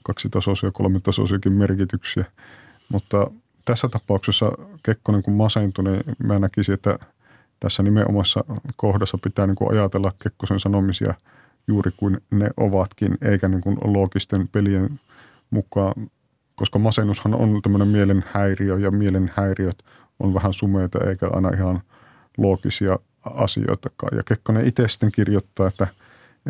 [0.04, 2.26] kaksitasoisia, kolmitasoisiakin merkityksiä.
[2.90, 3.32] Mutta
[3.66, 4.52] tässä tapauksessa
[4.84, 7.00] Kekkonen kun masentui, niin mä näkisin, että
[7.60, 8.44] tässä nimenomaisessa
[8.76, 11.14] kohdassa pitää niin kuin ajatella Kekkosen sanomisia
[11.68, 15.00] juuri kuin ne ovatkin, eikä niin kuin loogisten pelien
[15.50, 15.94] mukaan,
[16.56, 19.84] koska masennushan on tämmöinen mielenhäiriö ja mielenhäiriöt
[20.24, 21.82] on vähän sumeita eikä aina ihan
[22.38, 24.18] loogisia asioitakaan.
[24.18, 25.88] Ja Kekkonen itse sitten kirjoittaa, että,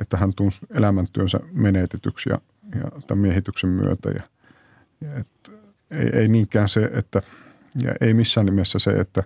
[0.02, 2.38] että hän tunsi elämäntyönsä menetetyksi ja,
[2.76, 4.10] ja tämän miehityksen myötä.
[4.10, 4.24] Ja,
[5.02, 5.52] ja et,
[5.92, 7.22] ei, ei niinkään se, että,
[7.84, 9.24] ja ei missään nimessä se, että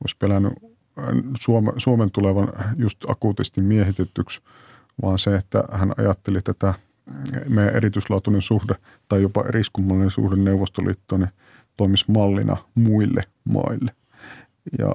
[0.00, 0.52] olisi pelännyt
[1.40, 4.40] Suomen, Suomen tulevan just akuutisti miehitettyksi,
[5.02, 6.74] vaan se, että hän ajatteli tätä
[7.48, 8.74] meidän erityislaatuinen suhde
[9.08, 11.30] tai jopa eriskummallinen suhde Neuvostoliittoon niin
[11.76, 13.92] toimisi mallina muille maille.
[14.78, 14.94] Ja,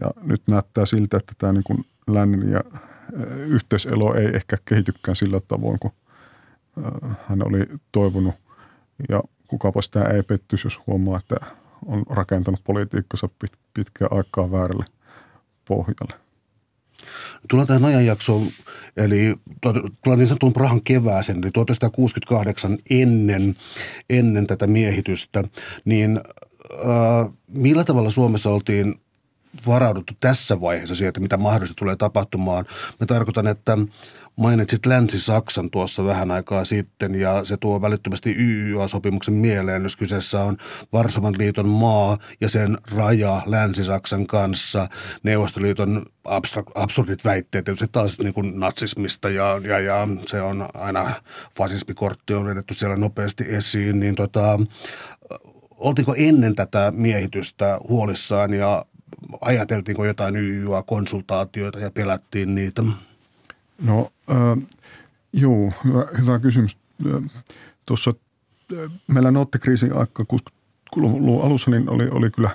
[0.00, 2.60] ja nyt näyttää siltä, että tämä niin kuin lännen ja
[3.46, 5.92] yhteiselo ei ehkä kehitykään sillä tavoin kuin
[7.28, 8.34] hän oli toivonut.
[9.08, 11.36] Ja kukapa sitä ei pettyisi, jos huomaa, että
[11.86, 14.84] on rakentanut politiikkansa pit, pitkään aikaa väärälle
[15.68, 16.22] pohjalle.
[17.50, 18.46] Tullaan tähän ajanjaksoon,
[18.96, 23.56] eli tullaan niin sanotun Prahan kevääsen, eli 1968 ennen,
[24.10, 25.44] ennen tätä miehitystä,
[25.84, 26.20] niin
[26.72, 28.94] äh, millä tavalla Suomessa oltiin
[29.66, 32.64] varauduttu tässä vaiheessa siihen, että mitä mahdollisesti tulee tapahtumaan?
[33.00, 33.78] Mä tarkoitan, että
[34.36, 40.56] Mainitsit Länsi-Saksan tuossa vähän aikaa sitten ja se tuo välittömästi YYA-sopimuksen mieleen, jos kyseessä on
[40.92, 44.88] Varsovan liiton maa ja sen raja Länsi-Saksan kanssa.
[45.22, 46.06] Neuvostoliiton
[46.74, 51.14] absurdit väitteet, se taas niin kuin natsismista ja, ja, ja se on aina
[51.58, 54.60] fasismikortti on vedetty siellä nopeasti esiin, niin tota,
[55.76, 58.84] oltiinko ennen tätä miehitystä huolissaan ja
[59.40, 62.82] ajateltiinko jotain YYA-konsultaatioita ja pelättiin niitä?
[63.82, 64.58] No äh,
[65.32, 66.78] joo, hyvä, hyvä kysymys.
[67.86, 68.14] Tuossa
[69.06, 72.50] meillä noottikriisin aika 60-luvun alussa niin oli, oli kyllä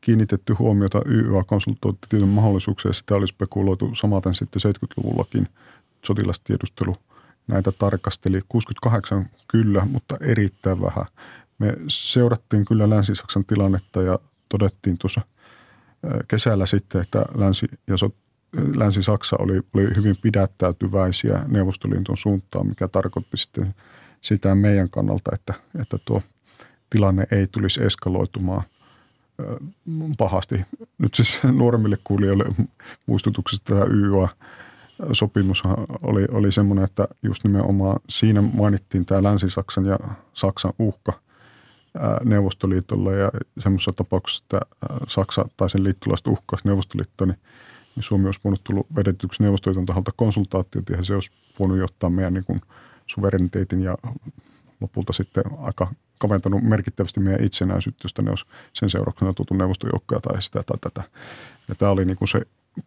[0.00, 2.92] kiinnitetty huomiota YYA-konsultointitiedon mahdollisuuksia.
[2.92, 5.48] Sitä oli spekuloitu samaten sitten 70-luvullakin
[6.04, 6.96] sotilastiedustelu
[7.46, 8.40] näitä tarkasteli.
[8.48, 11.04] 68 kyllä, mutta erittäin vähän.
[11.58, 15.20] Me seurattiin kyllä Länsi-Saksan tilannetta ja todettiin tuossa
[16.28, 17.96] kesällä sitten, että Länsi- ja
[18.74, 23.74] Länsi-Saksa oli, oli hyvin pidättäytyväisiä Neuvostoliiton suuntaan, mikä tarkoitti sitten
[24.20, 26.22] sitä meidän kannalta, että, että tuo
[26.90, 28.62] tilanne ei tulisi eskaloitumaan
[30.18, 30.60] pahasti.
[30.98, 32.44] Nyt siis nuoremmille kuulijoille
[33.06, 34.28] muistutuksesta tämä YYA
[35.12, 35.62] sopimus
[36.02, 39.98] oli, oli semmoinen, että just nimenomaan siinä mainittiin tämä Länsi-Saksan ja
[40.34, 41.12] Saksan uhka
[42.24, 44.60] Neuvostoliitolle ja semmoisessa tapauksessa, että
[45.08, 47.38] Saksa tai sen liittolaiset uhkaisi Neuvostoliittoa, niin
[47.96, 52.34] niin Suomi olisi voinut tulla vedetyksi Neuvostoliiton taholta konsultaatiot ja se olisi voinut johtaa meidän
[52.34, 52.60] niin kuin
[53.06, 53.98] suvereniteetin ja
[54.80, 60.42] lopulta sitten aika kaventanut merkittävästi meidän itsenäisyyttä, josta ne olisi sen seurauksena tutu neuvostojoukkoja tai
[60.42, 61.02] sitä tai tätä.
[61.68, 62.40] Ja tämä oli niin kuin se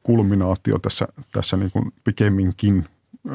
[0.04, 2.86] kulminaatio tässä, tässä niin kuin pikemminkin
[3.30, 3.32] ö,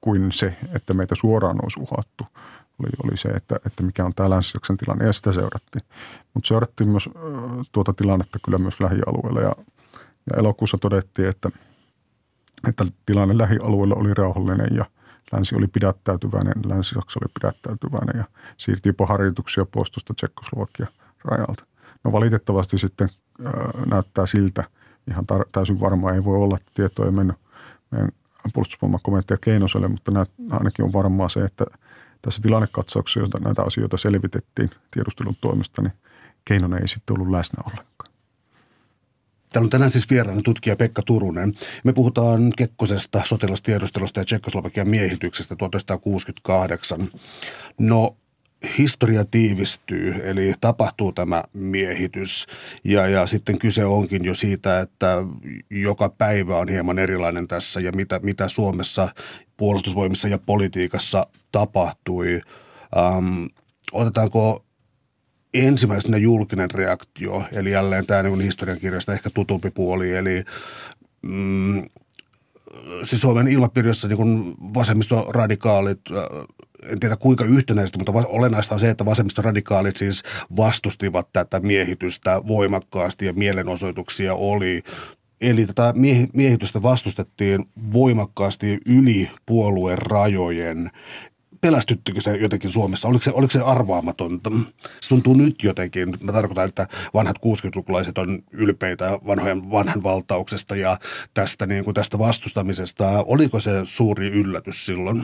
[0.00, 2.26] kuin se, että meitä suoraan olisi uhattu.
[2.78, 5.84] Oli, oli se, että, että mikä on tämä länsi tilanne ja sitä seurattiin.
[6.34, 7.10] Mutta seurattiin myös ö,
[7.72, 9.56] tuota tilannetta kyllä myös lähialueella ja
[10.30, 11.50] ja elokuussa todettiin, että,
[12.68, 14.84] että tilanne lähialueella oli rauhallinen ja
[15.32, 18.24] länsi oli pidättäytyväinen, länsi-Saksa oli pidättäytyväinen ja
[18.56, 20.26] siirtyi jopa harjoituksia pois tuosta
[21.24, 21.64] rajalta.
[22.04, 23.08] No valitettavasti sitten
[23.44, 23.52] ää,
[23.86, 24.64] näyttää siltä,
[25.10, 27.36] ihan tar- täysin varmaa ei voi olla, että tieto ei mennyt
[27.90, 28.10] meidän
[28.54, 31.64] puolustusvoimakomentaja Keinoselle, mutta näet, ainakin on varmaa se, että
[32.22, 35.92] tässä tilannekatsauksessa, jota näitä asioita selvitettiin tiedustelun toimesta, niin
[36.44, 37.93] Keinonen ei sitten ollut läsnä ollenkaan.
[39.54, 41.54] Täällä on tänään siis vieraana tutkija Pekka Turunen.
[41.84, 47.08] Me puhutaan Kekkosesta, sotilastiedustelusta ja Tsekkoslovakian miehityksestä 1968.
[47.78, 48.16] No
[48.78, 52.46] historia tiivistyy, eli tapahtuu tämä miehitys.
[52.84, 55.16] Ja, ja sitten kyse onkin jo siitä, että
[55.70, 59.08] joka päivä on hieman erilainen tässä ja mitä, mitä Suomessa
[59.56, 62.40] puolustusvoimissa ja politiikassa tapahtui.
[62.96, 63.44] Ähm,
[63.92, 64.63] otetaanko
[65.54, 70.44] ensimmäisenä julkinen reaktio, eli jälleen tämä niin historiankirjasta ehkä tutumpi puoli, eli
[71.22, 71.84] mm,
[73.02, 76.24] siis Suomen ilmapiirissä niin vasemmistoradikaalit, äh,
[76.92, 80.22] en tiedä kuinka yhtenäisesti, mutta olennaista on se, että vasemmistoradikaalit siis
[80.56, 84.82] vastustivat tätä miehitystä voimakkaasti ja mielenosoituksia oli.
[85.40, 85.94] Eli tätä
[86.32, 90.90] miehitystä vastustettiin voimakkaasti yli puolueen rajojen
[91.64, 93.08] pelästyttikö se jotenkin Suomessa?
[93.08, 94.50] Oliko se, oliko se arvaamatonta?
[95.00, 100.98] Se tuntuu nyt jotenkin, mä tarkoitan, että vanhat 60-lukulaiset on ylpeitä vanhojen vanhan valtauksesta ja
[101.34, 103.24] tästä, niin kuin tästä vastustamisesta.
[103.26, 105.22] Oliko se suuri yllätys silloin?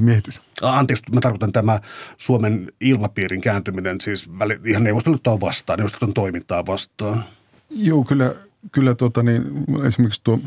[0.00, 0.42] Miehitys.
[0.62, 1.80] Anteeksi, mä tarkoitan tämä
[2.16, 4.30] Suomen ilmapiirin kääntyminen siis
[4.66, 7.24] ihan neuvostoliittoa vastaan, neuvostoliiton toimintaa vastaan.
[7.70, 8.34] Joo, kyllä,
[8.72, 9.42] kyllä tuota niin,
[9.86, 10.40] esimerkiksi tuo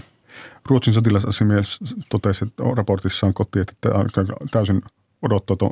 [0.69, 3.89] Ruotsin sotilasasimies totesi että raportissaan koti, että
[4.52, 4.82] täysin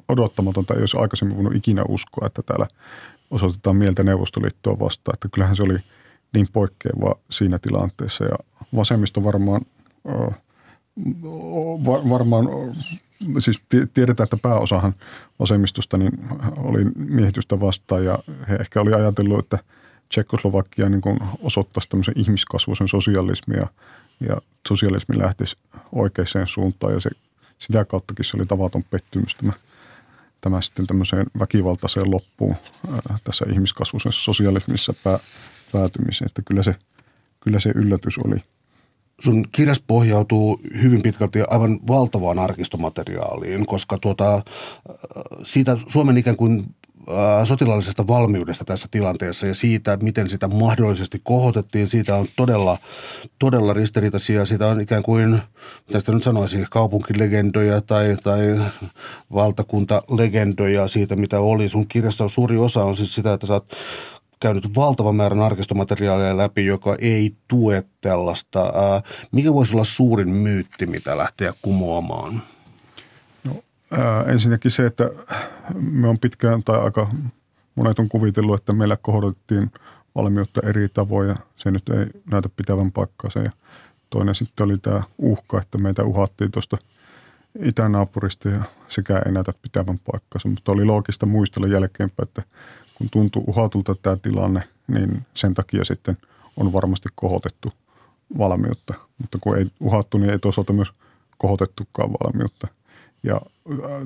[0.09, 2.67] odottamatonta, ei olisi aikaisemmin voinut ikinä uskoa, että täällä
[3.31, 5.13] osoitetaan mieltä Neuvostoliittoa vastaan.
[5.13, 5.77] Että kyllähän se oli
[6.33, 8.23] niin poikkeava siinä tilanteessa.
[8.23, 8.37] Ja
[8.75, 9.61] vasemmisto varmaan,
[12.09, 12.45] varmaan
[13.39, 13.61] siis
[13.93, 14.95] tiedetään, että pääosahan
[15.39, 16.11] vasemmistosta niin
[16.57, 18.05] oli miehitystä vastaan.
[18.05, 19.59] Ja he ehkä oli ajatellut, että
[20.09, 21.01] Tsekkoslovakia niin
[21.41, 23.67] osoittaisi tämmöisen ihmiskasvuisen sosialismia.
[24.19, 25.57] Ja sosialismi lähtisi
[25.91, 27.09] oikeaan suuntaan ja se
[27.59, 29.53] sitä kauttakin se oli tavaton pettymys tämä,
[30.41, 32.55] tämä sitten tämmöiseen väkivaltaiseen loppuun
[32.91, 35.19] ää, tässä ihmiskasvuisessa sosialismissa pää,
[35.71, 36.25] päätymiseen.
[36.27, 36.75] Että kyllä se,
[37.39, 38.37] kyllä se yllätys oli.
[39.19, 44.43] Sun kirjas pohjautuu hyvin pitkälti aivan valtavaan arkistomateriaaliin, koska tuota,
[45.43, 46.75] siitä Suomen ikään kuin
[47.43, 51.87] sotilaallisesta valmiudesta tässä tilanteessa ja siitä, miten sitä mahdollisesti kohotettiin.
[51.87, 52.77] Siitä on todella,
[53.39, 54.45] todella ristiriitaisia.
[54.45, 55.41] Siitä on ikään kuin,
[55.87, 58.61] mitä sitä nyt sanoisi, kaupunkilegendoja tai, tai
[59.33, 61.69] valtakuntalegendoja siitä, mitä oli.
[61.69, 63.73] Sun kirjassa on suuri osa on siis sitä, että sä oot
[64.39, 68.73] käynyt valtavan määrän arkistomateriaalia läpi, joka ei tue tällaista.
[69.31, 72.41] Mikä voisi olla suurin myytti, mitä lähteä kumoamaan?
[73.91, 75.09] Ää, ensinnäkin se, että
[75.73, 77.11] me on pitkään tai aika
[77.75, 79.71] monet on kuvitellut, että meillä kohdattiin
[80.15, 83.39] valmiutta eri tavoin ja se nyt ei näytä pitävän paikkaansa.
[83.39, 83.51] Ja
[84.09, 86.77] toinen sitten oli tämä uhka, että meitä uhattiin tuosta
[87.59, 90.49] itänaapurista ja sekä ei näytä pitävän paikkaansa.
[90.49, 92.43] Mutta oli loogista muistella jälkeenpäin, että
[92.95, 96.17] kun tuntuu uhatulta tämä tilanne, niin sen takia sitten
[96.57, 97.73] on varmasti kohotettu
[98.37, 98.93] valmiutta.
[99.17, 100.93] Mutta kun ei uhattu, niin ei toisaalta myös
[101.37, 102.67] kohotettukaan valmiutta.
[103.23, 103.41] Ja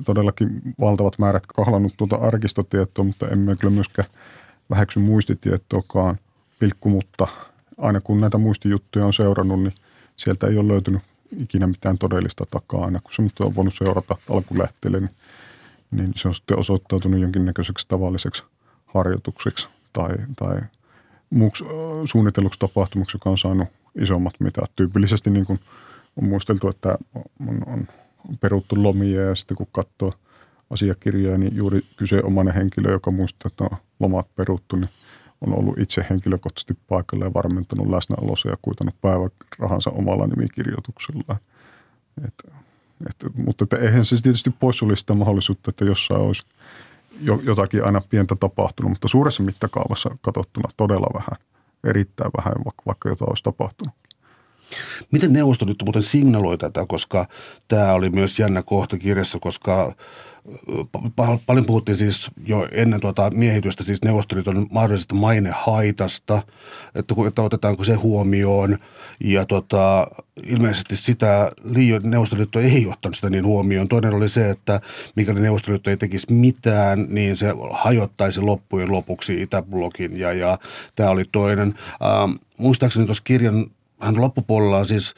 [0.04, 4.08] todellakin valtavat määrät kahlannut tuota arkistotietoa, mutta emme kyllä myöskään
[4.70, 6.18] väheksy muistitietoakaan
[6.58, 7.28] pilkku, mutta
[7.78, 9.74] aina kun näitä muistijuttuja on seurannut, niin
[10.16, 11.02] sieltä ei ole löytynyt
[11.36, 12.84] ikinä mitään todellista takaa.
[12.84, 15.10] Aina kun se on voinut seurata alkulähteelle, niin,
[15.90, 18.42] niin se on sitten osoittautunut jonkinnäköiseksi tavalliseksi
[18.86, 20.60] harjoitukseksi tai, tai
[21.30, 21.64] muuksi
[22.04, 23.68] suunnitelluksi tapahtumaksi, joka on saanut
[24.00, 24.72] isommat mitat.
[24.76, 25.60] Tyypillisesti niin kuin
[26.16, 26.98] on muisteltu, että
[27.48, 27.88] on, on
[28.40, 30.12] peruttu lomia ja sitten kun katsoo
[30.70, 31.80] asiakirjaa, niin juuri
[32.22, 34.90] omainen henkilö, joka muistaa, että on lomat peruttu, niin
[35.40, 41.36] on ollut itse henkilökohtaisesti paikalla ja varmentanut läsnäolossa ja kuitannut päivärahansa omalla nimikirjoituksella.
[42.26, 42.34] Et,
[43.08, 46.46] et, mutta että eihän se tietysti poissulisi sitä mahdollisuutta, että jossain olisi
[47.20, 51.46] jotakin aina pientä tapahtunut, mutta suuressa mittakaavassa katsottuna todella vähän,
[51.84, 53.94] erittäin vähän, vaikka, vaikka jotain olisi tapahtunut.
[55.10, 57.26] Miten Neuvostoliitto muuten signaloi tätä, koska
[57.68, 59.94] tämä oli myös jännä kohta kirjassa, koska
[61.46, 66.42] paljon puhuttiin siis jo ennen tuota miehitystä siis Neuvostoliiton mahdollisesta mainehaitasta,
[66.94, 68.78] että, että otetaanko se huomioon.
[69.24, 70.06] Ja tota,
[70.42, 73.88] ilmeisesti sitä liio, Neuvostoliitto ei ottanut sitä niin huomioon.
[73.88, 74.80] Toinen oli se, että
[75.16, 80.58] mikäli Neuvostoliitto ei tekisi mitään, niin se hajottaisi loppujen lopuksi Itäblogin ja, ja
[80.96, 81.74] tämä oli toinen.
[82.02, 83.66] Ähm, muistaakseni tuossa kirjan
[84.02, 85.14] hän loppupuolella on siis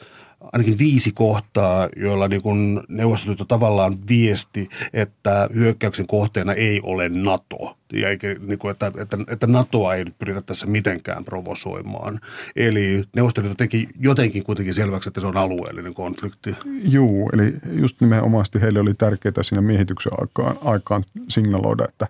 [0.53, 7.77] ainakin viisi kohtaa, joilla niin kuin Neuvostoliitto tavallaan viesti, että hyökkäyksen kohteena ei ole NATO.
[7.93, 12.19] Ja eikä, niin kuin, että, että, että NATOa ei nyt pyritä tässä mitenkään provosoimaan.
[12.55, 16.55] Eli Neuvostoliitto teki jotenkin kuitenkin selväksi, että se on alueellinen konflikti.
[16.83, 22.07] Joo, eli just nimenomaisesti heille oli tärkeää siinä miehityksen aikaan, aikaan signaloida, että,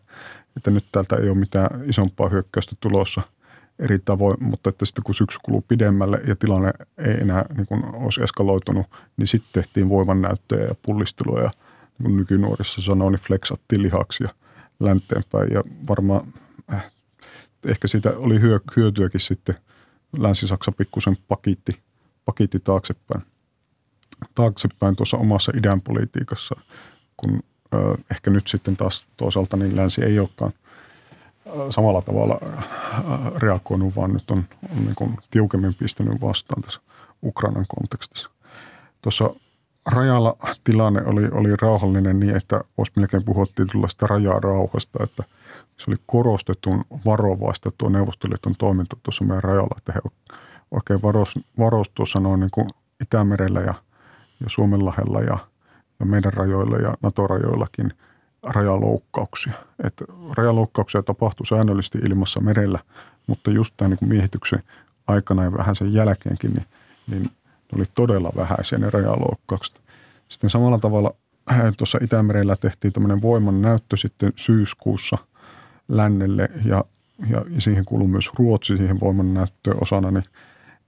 [0.57, 3.21] että nyt täältä ei ole mitään isompaa hyökkäystä tulossa–
[3.79, 7.95] eri tavoin, mutta että sitten kun syksy kuluu pidemmälle ja tilanne ei enää niin kuin
[7.95, 8.85] olisi eskaloitunut,
[9.17, 11.43] niin sitten tehtiin voimannäyttöjä ja pullisteluja.
[11.43, 14.29] Ja niin kuin nykynuorissa sanoo, niin flexattiin lihaksia
[14.79, 15.53] länteenpäin.
[15.53, 16.33] Ja varmaan
[16.73, 16.91] äh,
[17.65, 18.41] ehkä siitä oli
[18.75, 19.55] hyötyäkin sitten
[20.17, 21.79] Länsi-Saksa pikkusen pakitti,
[22.25, 23.21] pakitti taaksepäin,
[24.35, 26.55] taaksepäin tuossa omassa idän politiikassa,
[27.17, 30.53] kun ö, ehkä nyt sitten taas toisaalta niin länsi ei olekaan–
[31.69, 32.39] samalla tavalla
[33.37, 34.43] reagoinut, vaan nyt on,
[34.77, 36.81] on niin kuin tiukemmin pistänyt vastaan tässä
[37.23, 38.29] Ukrainan kontekstissa.
[39.01, 39.29] Tuossa
[39.85, 45.23] rajalla tilanne oli, oli rauhallinen niin, että voisi melkein puhua tietynlaista rajaa rauhasta, että
[45.77, 50.01] se oli korostetun varovaista tuo Neuvostoliiton toiminta tuossa meidän rajalla, että he
[50.71, 52.69] oikein varos, varos tuossa noin niin kuin
[53.01, 53.73] Itämerellä ja,
[54.39, 55.37] ja Suomenlahdella ja,
[55.99, 57.93] ja meidän rajoilla ja NATO-rajoillakin–
[58.45, 59.53] rajaloukkauksia.
[59.83, 60.05] Että
[60.37, 62.79] rajaloukkauksia tapahtuu säännöllisesti ilmassa merellä,
[63.27, 64.63] mutta just tämän niin miehityksen
[65.07, 66.65] aikana ja vähän sen jälkeenkin, niin,
[67.07, 69.81] niin ne oli todella vähäisiä ne rajaloukkaukset.
[70.29, 71.15] Sitten samalla tavalla
[71.51, 75.17] äh, tuossa Itämerellä tehtiin tämmöinen voiman näyttö sitten syyskuussa
[75.87, 76.83] lännelle ja,
[77.29, 80.25] ja siihen kuuluu myös Ruotsi siihen voiman näyttöön osana, niin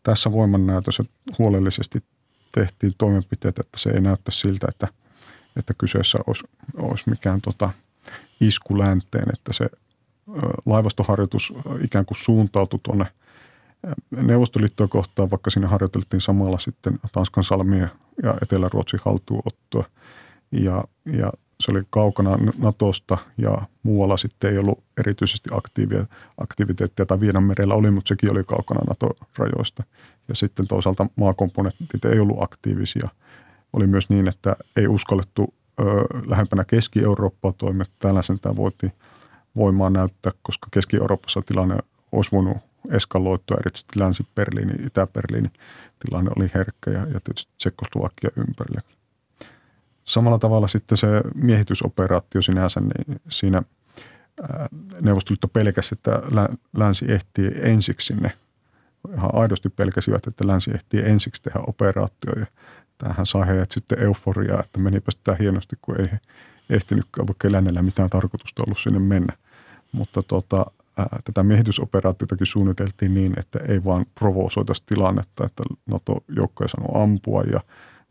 [0.04, 1.04] tässä voimannäytössä
[1.40, 2.04] huolellisesti
[2.52, 4.88] tehtiin toimenpiteet, että se ei näyttä siltä, että–
[5.60, 6.44] että kyseessä olisi,
[6.78, 7.70] olisi mikään tota
[8.42, 9.70] isku länteen, että se
[10.66, 13.06] laivastoharjoitus ikään kuin suuntautui tuonne
[14.12, 17.88] Neuvostoliittoa kohtaan, vaikka siinä harjoiteltiin samalla sitten Tanskan salmia
[18.24, 19.86] ja Etelä-Ruotsin haltuunottoa.
[20.52, 26.06] Ja, ja se oli kaukana Natosta ja muualla sitten ei ollut erityisesti aktiivia,
[26.38, 29.84] aktiviteettia, tai Vienanmerellä oli, mutta sekin oli kaukana NATO-rajoista.
[30.28, 33.10] Ja sitten toisaalta maakomponentit ei ollut aktiivisia–
[33.78, 35.84] oli myös niin, että ei uskallettu ö,
[36.26, 37.86] lähempänä Keski-Eurooppaa toimia.
[38.00, 38.94] Täällä sen tämä voitiin
[39.56, 41.78] voimaa näyttää, koska Keski-Euroopassa tilanne
[42.12, 42.58] olisi voinut
[42.92, 45.50] eskaloitua, erityisesti Länsi-Berliini, Itä-Berliini
[46.00, 48.82] tilanne oli herkkä ja, ja tietysti Tsekoslovakia ympärillä.
[50.04, 53.64] Samalla tavalla sitten se miehitysoperaatio sinänsä, niin siinä
[55.02, 56.22] Neuvostoliitto pelkäsi, että
[56.78, 58.32] länsi ehtii ensiksi sinne.
[59.14, 62.46] Ihan aidosti pelkäsivät, että länsi ehtii ensiksi tehdä operaatio ja
[62.98, 66.10] tämähän sai heidät sitten euforiaa, että menipä sitä hienosti, kun ei
[66.70, 69.38] ehtinytkään, vaikka lännellä mitään tarkoitusta ollut sinne mennä.
[69.92, 70.66] Mutta tota,
[70.98, 77.62] ää, tätä miehitysoperaatiotakin suunniteltiin niin, että ei vaan provosoitaisi tilannetta, että NATO-joukkoja sanoo ampua ja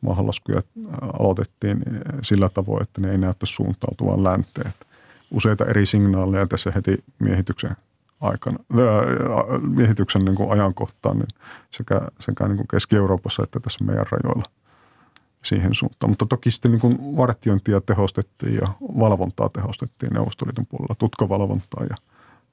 [0.00, 0.62] maahanlaskuja
[1.00, 1.82] aloitettiin
[2.22, 4.72] sillä tavoin, että ne ei näyttä suuntautuvan länteen.
[5.30, 7.76] Useita eri signaaleja tässä heti miehityksen
[8.20, 8.58] aikana,
[9.60, 11.28] miehityksen niin kuin ajankohtaan niin
[11.70, 14.44] sekä, sekä niin kuin Keski-Euroopassa että tässä meidän rajoilla–
[15.46, 16.10] siihen suuntaan.
[16.10, 21.96] Mutta toki sitten niin kuin vartiointia tehostettiin ja valvontaa tehostettiin Neuvostoliiton puolella, tutkavalvontaa ja,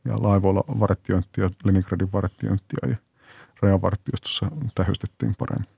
[0.06, 2.95] ja laivoilla vartiointia, Leningradin vartiointia ja
[3.62, 5.69] rajavartiostossa tähystettiin paremmin.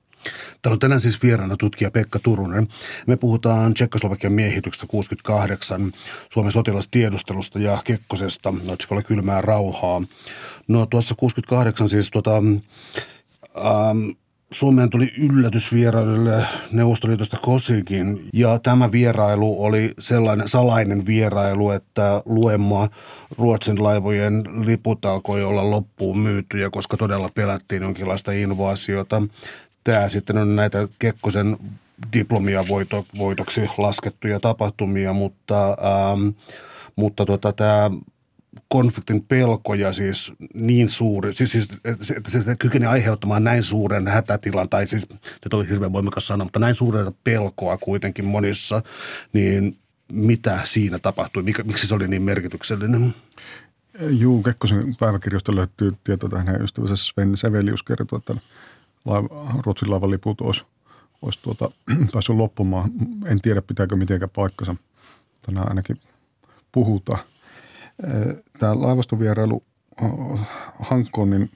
[0.62, 2.68] Täällä on tänään siis vieraana tutkija Pekka Turunen.
[3.06, 5.92] Me puhutaan Tsekkoslovakian miehityksestä 68,
[6.32, 10.02] Suomen sotilastiedustelusta ja Kekkosesta, otsikolla kylmää rauhaa.
[10.68, 12.36] No tuossa 68 siis tota,
[13.56, 14.10] ähm,
[14.50, 22.88] Suomeen tuli yllätysvierailulle Neuvostoliitosta Kosikin ja tämä vierailu oli sellainen salainen vierailu, että luemma
[23.38, 29.22] Ruotsin laivojen liput alkoi olla loppuun myytyjä, koska todella pelättiin jonkinlaista invaasiota.
[29.86, 31.56] Tämä sitten on näitä Kekkosen
[32.12, 32.64] diplomia
[33.18, 36.28] voitoksi laskettuja tapahtumia, mutta, ähm,
[36.96, 37.90] mutta tota, tämä
[38.68, 41.68] konfliktin pelkoja siis niin suuri, siis, siis
[42.16, 45.08] että se kykenee aiheuttamaan näin suuren hätätilan, tai siis,
[45.44, 48.82] nyt oli hirveän voimakas sana, mutta näin suuren pelkoa kuitenkin monissa,
[49.32, 49.78] niin
[50.12, 53.14] mitä siinä tapahtui, Mikä, miksi se oli niin merkityksellinen?
[54.00, 58.34] Juu, Kekkosen päiväkirjoista löytyy tieto tähän ystävänsä Sven Sevelius kertoo, että
[59.06, 60.64] laiva, Ruotsin laivan liput olisi,
[61.22, 61.70] olisi tuota,
[62.12, 62.90] päässyt loppumaan.
[63.26, 66.00] En tiedä, pitääkö mitenkään paikkansa, mutta ainakin
[66.72, 67.18] puhutaan–
[68.58, 69.62] Tämä laivastovierailu
[70.80, 71.50] Hankkonin,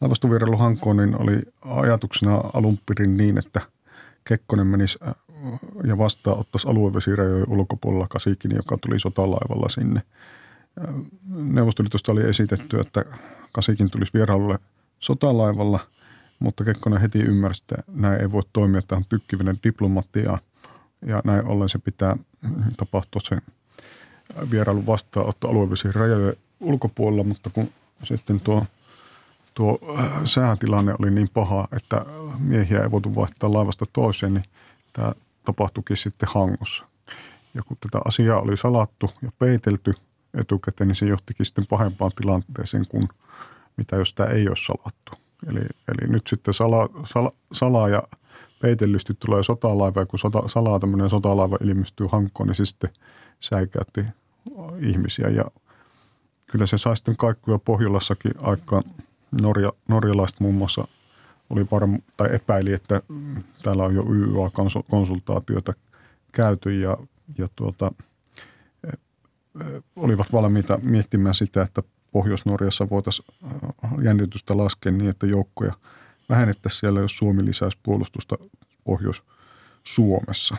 [0.00, 3.60] laivastovierailu Hankkonin oli ajatuksena alun perin niin, että
[4.24, 4.98] Kekkonen menisi
[5.84, 10.02] ja vastaanottaisi aluevesirajojen ulkopuolella Kasikin, joka tuli sotalaivalla sinne.
[11.28, 13.04] Neuvostoliitosta oli esitetty, että
[13.52, 14.58] Kasikin tulisi vierailulle
[14.98, 15.80] sotalaivalla,
[16.42, 20.38] mutta Kekkonen heti ymmärsi, että näin ei voi toimia, tähän tykkivinen diplomatia
[21.06, 22.16] ja näin ollen se pitää
[22.76, 23.42] tapahtua sen
[24.50, 27.68] vierailun vastaanotto alueellisiin rajojen ulkopuolella, mutta kun
[28.02, 28.66] sitten tuo,
[29.54, 32.06] tuo äh, säätilanne oli niin paha, että
[32.38, 34.44] miehiä ei voitu vaihtaa laivasta toiseen, niin
[34.92, 35.12] tämä
[35.44, 36.84] tapahtuikin sitten hangossa.
[37.54, 39.94] Ja kun tätä asiaa oli salattu ja peitelty
[40.34, 43.08] etukäteen, niin se johtikin sitten pahempaan tilanteeseen kuin
[43.76, 45.21] mitä jos tämä ei ole salattu.
[45.46, 48.02] Eli, eli nyt sitten sala, sala, salaa ja
[48.62, 52.90] peitellysti tulee sotalaiva, ja kun sota, salaa tämmöinen sotalaiva ilmestyy hankkoon, niin se sitten
[53.40, 54.04] säikäytti
[54.78, 55.28] ihmisiä.
[55.28, 55.44] Ja
[56.46, 58.82] kyllä se sai sitten kaikkuja Pohjolassakin aikaan.
[59.42, 60.88] Norja, norjalaiset muun muassa
[61.50, 63.02] oli varma, tai epäili, että
[63.62, 65.72] täällä on jo YYA-konsultaatioita
[66.32, 66.96] käyty ja,
[67.38, 67.92] ja tuota,
[69.96, 71.82] olivat valmiita miettimään sitä, että
[72.12, 73.26] Pohjois-Norjassa voitaisiin
[74.02, 75.72] jännitystä laskea niin, että joukkoja
[76.28, 78.36] vähennettäisiin siellä, jos Suomi lisäisi puolustusta
[78.84, 80.56] Pohjois-Suomessa.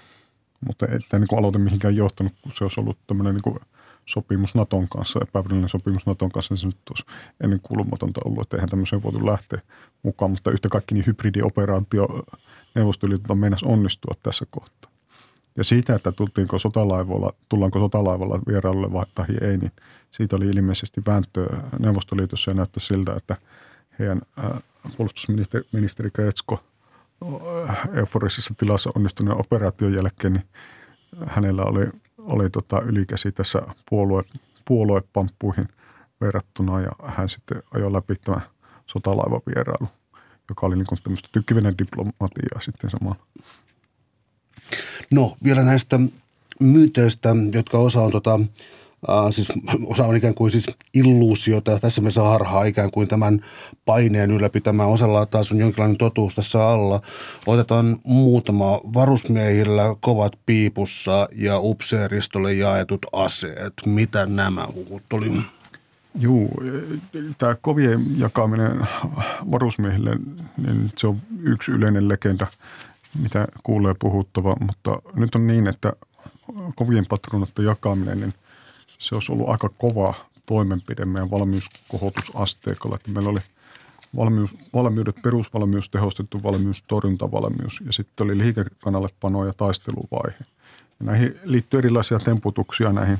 [0.67, 3.59] Mutta ei tämä niin aloite mihinkään johtanut, kun se olisi ollut tämmöinen niin
[4.05, 7.05] sopimus Naton kanssa, epävirallinen sopimus Naton kanssa, niin se nyt olisi
[7.43, 9.61] ennen kuulumatonta ollut, että eihän tämmöiseen voitu lähteä
[10.03, 12.07] mukaan, mutta yhtä kaikki niin hybridioperaatio
[12.75, 14.91] Neuvostoliitolta meinasi onnistua tässä kohtaa.
[15.57, 19.71] Ja siitä, että tultiinko sotalaivoilla, tullaanko sotalaivalla vierailulle vai tai ei, niin
[20.13, 23.37] siitä oli ilmeisesti vääntöä Neuvostoliitossa ja näyttää siltä, että
[23.99, 24.21] heidän
[24.97, 26.63] puolustusministeri ministeri Kretsko
[27.93, 30.45] euforisessa tilassa onnistuneen operaation jälkeen, niin
[31.27, 31.87] hänellä oli,
[32.17, 34.23] oli tota ylikäsi tässä puolue,
[34.65, 35.67] puoluepamppuihin
[36.21, 38.41] verrattuna ja hän sitten ajoi läpi tämä
[38.85, 39.87] sotalaiva-vierailu,
[40.49, 43.25] joka oli niin tämmöistä tykkivinen diplomatiaa sitten samalla.
[45.11, 45.99] No vielä näistä
[46.59, 48.39] myyteistä, jotka osa on tota,
[49.09, 49.47] äh, siis
[49.85, 53.45] osa on ikään kuin siis illuusiota, tässä me saa harhaa ikään kuin tämän
[53.85, 54.89] paineen ylläpitämään.
[54.89, 57.01] Osalla taas on jonkinlainen totuus tässä alla.
[57.47, 63.73] Otetaan muutama varusmiehillä kovat piipussa ja upseeristolle jaetut aseet.
[63.85, 65.31] Mitä nämä luvut oli?
[66.19, 66.47] Joo,
[67.37, 68.87] tämä kovien jakaminen
[69.51, 70.11] varusmiehille,
[70.57, 72.47] niin se on yksi yleinen legenda–
[73.19, 75.93] mitä kuulee puhuttava, mutta nyt on niin, että
[76.75, 78.33] kovien patruunoiden jakaminen, niin
[79.03, 80.13] se olisi ollut aika kova
[80.45, 82.95] toimenpide meidän valmiuskohotusasteikolla.
[82.95, 83.39] Että meillä oli
[84.15, 90.37] valmius, valmiudet, perusvalmius, tehostettu valmius, torjuntavalmius ja sitten oli liikekanallepano ja taisteluvaihe.
[90.99, 93.19] Ja näihin liittyy erilaisia temputuksia näihin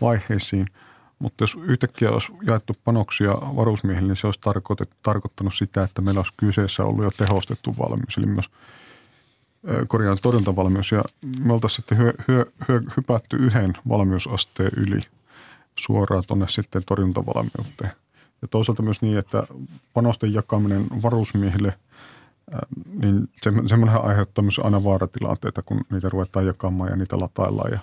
[0.00, 0.66] vaiheisiin,
[1.18, 4.40] mutta jos yhtäkkiä olisi jaettu panoksia varusmiehille, niin se olisi
[5.02, 8.50] tarkoittanut sitä, että meillä olisi kyseessä ollut jo tehostettu valmius, eli myös
[9.88, 11.04] korjaan torjuntavalmius ja
[11.44, 15.00] me oltaisiin sitten hyö, hyö, hyö, hypätty yhden valmiusasteen yli
[15.78, 17.92] suoraan tuonne sitten torjuntavalmiuteen.
[18.42, 19.46] Ja toisaalta myös niin, että
[19.94, 21.74] panosten jakaminen varusmiehille,
[23.02, 27.72] niin semmoinenhan aiheuttaa myös aina vaaratilanteita, kun niitä ruvetaan jakamaan ja niitä lataillaan.
[27.72, 27.78] Ja,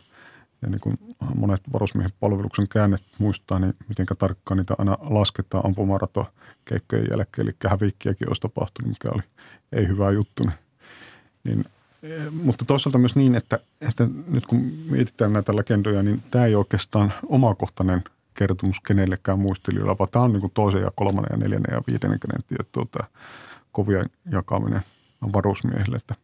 [0.61, 0.99] ja niin kuin
[1.35, 6.25] monet varusmiehen palveluksen käännet muistaa, niin miten tarkkaan niitä aina lasketaan ampumarato
[6.65, 7.47] keikkojen jälkeen.
[7.47, 9.23] Eli hävikkiäkin olisi tapahtunut, mikä oli
[9.71, 10.43] ei hyvä juttu.
[10.43, 10.57] Niin
[11.45, 11.65] niin,
[12.43, 17.13] mutta toisaalta myös niin, että, että nyt kun mietitään näitä legendoja, niin tämä ei oikeastaan
[17.25, 18.03] omakohtainen
[18.33, 22.43] kertomus kenellekään muistelijoilla, vaan tämä on niin kuin toisen ja kolmannen ja neljännen ja viidennenkenen
[22.73, 23.07] tämä
[23.71, 24.81] kovia jakaminen
[25.33, 25.97] varusmiehille.
[25.97, 26.15] Että,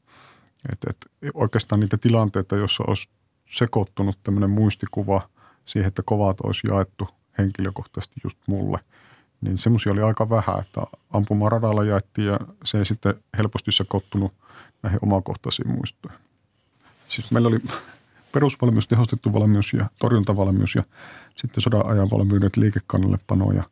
[0.72, 3.10] että, että oikeastaan niitä tilanteita, joissa olisi
[3.46, 5.22] sekoittunut tämmöinen muistikuva
[5.66, 7.08] siihen, että kovat olisi jaettu
[7.38, 8.80] henkilökohtaisesti just mulle,
[9.42, 14.34] niin semmoisia oli aika vähän, että ampumaradalla jaettiin ja se ei sitten helposti sekoittunut–
[14.84, 16.20] näihin omakohtaisiin muistoihin.
[17.08, 17.60] Siis meillä oli
[18.32, 20.84] perusvalmius, tehostettu valmius ja torjuntavalmius ja
[21.36, 23.64] sitten sodan ajan valmiudet liikekannallepano ja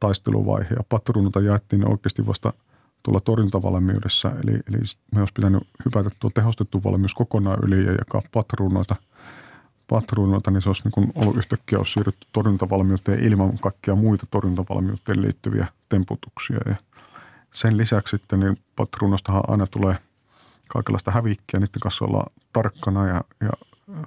[0.00, 0.74] taisteluvaihe.
[0.76, 2.52] Ja patruunata jaettiin oikeasti vasta
[3.02, 4.78] tuolla torjuntavalmiudessa, eli, eli
[5.14, 8.96] me olisi pitänyt hypätä tuo tehostettu valmius kokonaan yli ja jakaa patruunoita,
[9.88, 15.66] patruunoita niin se olisi niin ollut yhtäkkiä olisi siirrytty torjuntavalmiuteen ilman kaikkia muita torjuntavalmiuteen liittyviä
[15.88, 16.58] temputuksia.
[16.66, 16.76] Ja
[17.52, 19.96] sen lisäksi sitten niin patruunostahan aina tulee–
[20.72, 23.50] kaikenlaista hävikkiä, niiden kanssa ollaan tarkkana ja, ja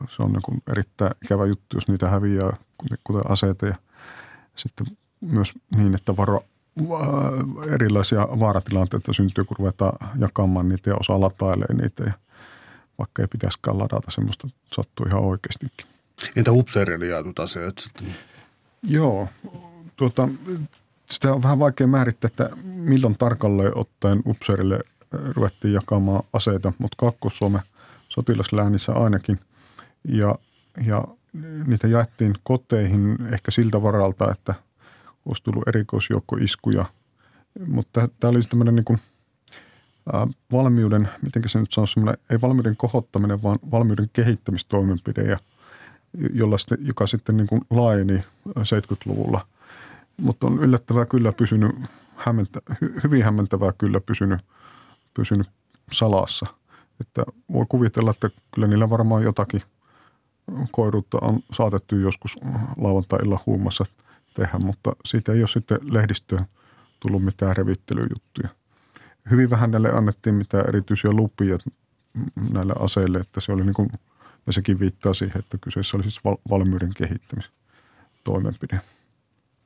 [0.08, 2.58] se on niin kuin erittäin ikävä juttu, jos niitä häviää,
[3.04, 3.76] kuten aseita ja
[4.56, 4.88] sitten
[5.22, 6.44] myös niin, että varo,
[7.74, 12.14] erilaisia vaaratilanteita syntyy, kun ruvetaan jakamaan niitä ja osaa latailee niitä ja
[12.98, 15.88] vaikka ei pitäisikään ladata semmoista, sattuu ihan oikeastikin.
[16.36, 17.90] Entä upseerille jaetut aseet?
[18.84, 19.28] Joo,
[19.96, 20.30] tuota,
[21.10, 24.80] sitä on vähän vaikea määrittää, että milloin tarkalleen ottaen upseerille
[25.14, 27.62] ruvettiin jakamaan aseita, mutta Kaakkois-Suomen
[28.10, 29.40] sotilasläänissä ainakin.
[30.08, 30.36] Ja,
[30.86, 31.04] ja
[31.68, 34.56] niitä jaettiin koteihin ehkä siltä varalta, että
[35.26, 36.86] olisi tullut erikoisjoukkoiskuja.
[37.68, 39.00] Mutta tämä oli tämmöinen niin kuin,
[40.14, 42.00] ää, valmiuden, miten se nyt sanoisi,
[42.30, 45.40] ei valmiuden kohottaminen, vaan valmiuden kehittämistoimenpide, ja,
[46.34, 49.48] jolla sitten, joka sitten niin kuin laajeni 70-luvulla.
[50.22, 51.72] Mutta on yllättävää kyllä pysynyt,
[52.16, 52.62] hämmentä,
[53.04, 54.42] hyvin hämmentävää kyllä pysynyt–
[55.14, 55.48] pysynyt
[55.92, 56.46] salassa.
[57.02, 59.62] Että voi kuvitella, että kyllä niillä varmaan jotakin
[60.72, 62.38] koiruutta on saatettu joskus
[62.78, 63.86] lauantai-illan huumassa
[64.34, 66.46] tehdä, mutta siitä ei ole sitten lehdistöön
[67.00, 68.50] tullut mitään revittelyjuttuja.
[69.32, 71.58] Hyvin vähän näille annettiin mitään erityisiä lupia
[72.54, 73.90] näille aseille, että se oli niin kuin,
[74.48, 78.82] ja sekin viittaa siihen, että kyseessä oli siis val- valmiuden kehittämistoimenpide.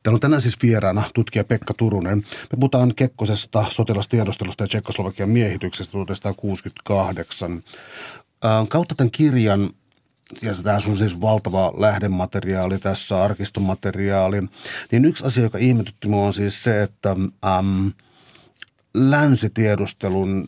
[0.07, 2.17] Täällä on tänään siis vieraana tutkija Pekka Turunen.
[2.17, 7.63] Me puhutaan Kekkosesta, sotilastiedustelusta ja Tsekkoslovakian miehityksestä 1968.
[8.69, 9.69] Kautta tämän kirjan
[10.41, 14.41] ja tämä on siis valtava lähdemateriaali tässä, arkistomateriaali,
[14.91, 17.11] niin yksi asia, joka ihmetytti minua on siis se, että
[17.57, 17.91] äm,
[18.93, 20.47] länsitiedustelun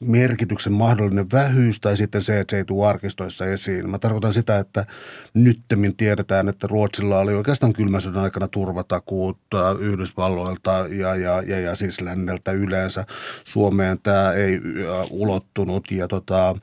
[0.00, 3.90] merkityksen mahdollinen vähyys tai sitten se, että se ei tule arkistoissa esiin.
[3.90, 4.86] Mä tarkoitan sitä, että
[5.34, 11.60] nyttemmin tiedetään, että Ruotsilla oli oikeastaan kylmän sodan aikana turvatakuut äh, Yhdysvalloilta ja, ja, ja,
[11.60, 13.04] ja siis länneltä yleensä.
[13.44, 16.56] Suomeen tämä ei äh, ulottunut ja tota,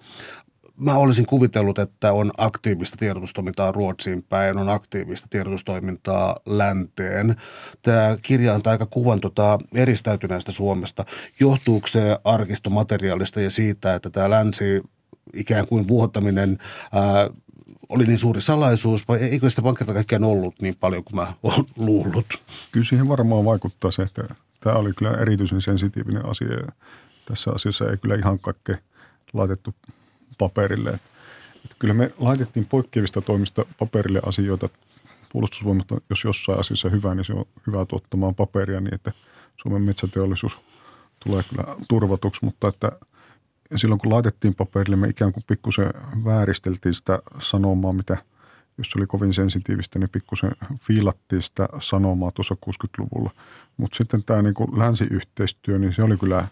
[0.77, 7.35] mä olisin kuvitellut, että on aktiivista tiedotustoimintaa Ruotsiin päin, on aktiivista tiedotustoimintaa länteen.
[7.81, 11.05] Tämä kirja antaa aika kuvan tota eristäytyneestä Suomesta.
[11.39, 14.81] Johtuuko se arkistomateriaalista ja siitä, että tämä länsi
[15.33, 16.57] ikään kuin vuotaminen
[16.93, 17.29] ää,
[17.89, 21.65] oli niin suuri salaisuus vai eikö sitä vankilta kaikkiaan ollut niin paljon kuin mä olen
[21.77, 22.25] luullut?
[22.71, 26.47] Kyllä siihen varmaan vaikuttaa se, että tämä oli kyllä erityisen sensitiivinen asia
[27.25, 28.77] tässä asiassa ei kyllä ihan kaikkea
[29.33, 29.75] laitettu
[30.37, 30.89] paperille.
[30.89, 31.01] Et,
[31.65, 34.69] et kyllä me laitettiin poikkeavista toimista paperille asioita.
[35.31, 39.11] Puolustusvoimat on, jos jossain asiassa hyvä, niin se on hyvä tuottamaan paperia niin, että
[39.55, 40.59] Suomen metsäteollisuus
[41.25, 42.91] tulee kyllä turvatuksi, mutta että
[43.75, 45.93] silloin kun laitettiin paperille, me ikään kuin pikkusen
[46.25, 48.17] vääristeltiin sitä sanomaa, mitä
[48.77, 53.31] jos se oli kovin sensitiivistä, niin pikkusen fiilattiin sitä sanomaa tuossa 60-luvulla.
[53.77, 56.47] Mutta sitten tämä niin länsiyhteistyö, niin se oli kyllä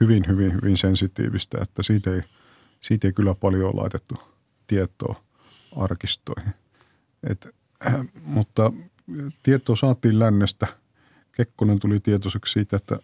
[0.00, 2.22] hyvin, hyvin, hyvin sensitiivistä, että siitä ei–
[2.86, 4.14] siitä ei kyllä paljon ole laitettu
[4.66, 5.24] tietoa
[5.76, 6.54] arkistoihin.
[7.30, 7.48] Et,
[7.86, 8.72] äh, mutta
[9.42, 10.66] tietoa saatiin lännestä.
[11.32, 12.98] Kekkonen tuli tietoiseksi siitä, että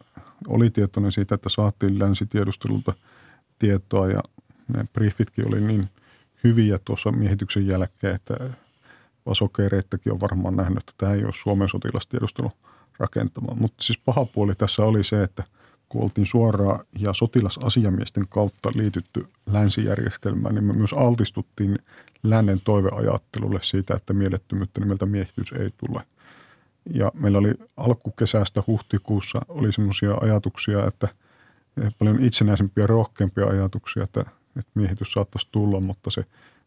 [0.48, 2.92] oli tietoinen siitä, että saatiin länsitiedustelulta
[3.58, 4.20] tietoa ja
[4.76, 5.88] ne briefitkin oli niin
[6.44, 8.34] hyviä tuossa miehityksen jälkeen, että
[9.26, 12.52] vasokeereittäkin on varmaan nähnyt, että tämä ei ole Suomen sotilastiedustelu
[12.98, 13.58] rakentamaan.
[13.58, 15.44] Mutta siis paha puoli tässä oli se, että–
[15.92, 21.78] kun oltiin suoraan ja sotilasasiamiesten kautta liitytty länsijärjestelmään, niin me myös altistuttiin
[22.22, 26.02] lännen toiveajattelulle siitä, että mielettömyyttä nimeltä miehitys ei tule.
[26.94, 31.08] Ja meillä oli alkukesästä huhtikuussa oli semmoisia ajatuksia, että
[31.98, 34.20] paljon itsenäisempiä rohkeampia ajatuksia, että,
[34.56, 36.24] että miehitys saattaisi tulla, mutta se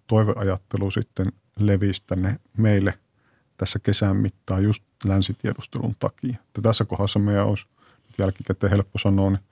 [0.07, 2.93] toiveajattelu sitten levisi tänne meille
[3.57, 6.35] tässä kesän mittaan just länsitiedustelun takia.
[6.47, 7.67] Että tässä kohdassa meidän olisi
[8.17, 9.43] jälkikäteen helppo sanoa, niin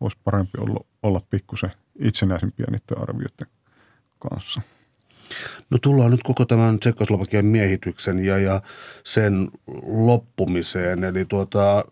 [0.00, 3.46] olisi parempi olla, olla pikkusen itsenäisempiä niiden arvioiden
[4.18, 4.62] kanssa.
[5.70, 8.60] No tullaan nyt koko tämän Tsekoslovakian miehityksen ja, ja
[9.04, 9.50] sen
[9.82, 11.04] loppumiseen.
[11.04, 11.84] Eli tuota,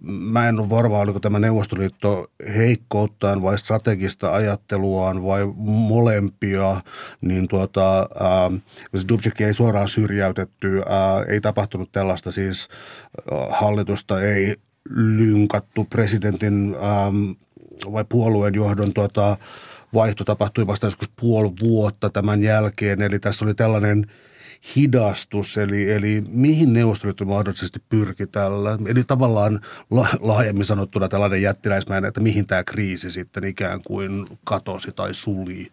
[0.00, 6.80] mä en ole varma, oliko tämä Neuvostoliitto heikkouttaan vai strategista ajatteluaan vai molempia,
[7.20, 8.62] niin tuota, äh,
[9.08, 12.68] Dubček ei suoraan syrjäytetty, äh, ei tapahtunut tällaista siis
[13.32, 14.56] äh, hallitusta ei
[14.90, 17.30] lynkattu presidentin ähm,
[17.92, 19.36] vai puolueen johdon tota,
[19.94, 23.02] vaihto tapahtui vasta joskus puoli vuotta tämän jälkeen.
[23.02, 24.06] Eli tässä oli tällainen
[24.76, 28.78] hidastus, eli, eli mihin Neuvostoliitto mahdollisesti pyrki tällä.
[28.86, 29.60] Eli tavallaan
[30.20, 35.72] laajemmin sanottuna tällainen jättiläismäinen, että mihin tämä kriisi sitten ikään kuin katosi tai suli.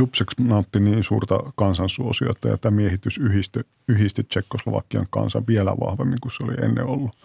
[0.00, 6.32] Dubček nautti niin suurta kansansuosiota ja tämä miehitys yhdisti, yhdisti Tsekkoslovakian kansan vielä vahvemmin kuin
[6.32, 7.16] se oli ennen ollut.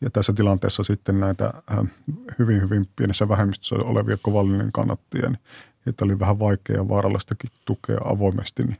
[0.00, 1.78] Ja tässä tilanteessa sitten näitä äh,
[2.38, 5.40] hyvin, hyvin pienessä vähemmistössä olevia kovallinen kannattajia, niin
[5.86, 8.76] että oli vähän vaikea ja vaarallistakin tukea avoimesti, niin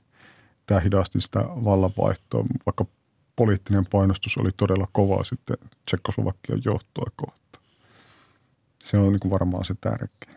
[0.67, 2.87] tämä hidasti sitä vallanvaihtoa, vaikka
[3.37, 5.57] poliittinen painostus oli todella kova sitten
[5.87, 7.65] Tsekkoslovakian johtoa kohtaan.
[8.85, 10.37] Se on niin varmaan se tärkein.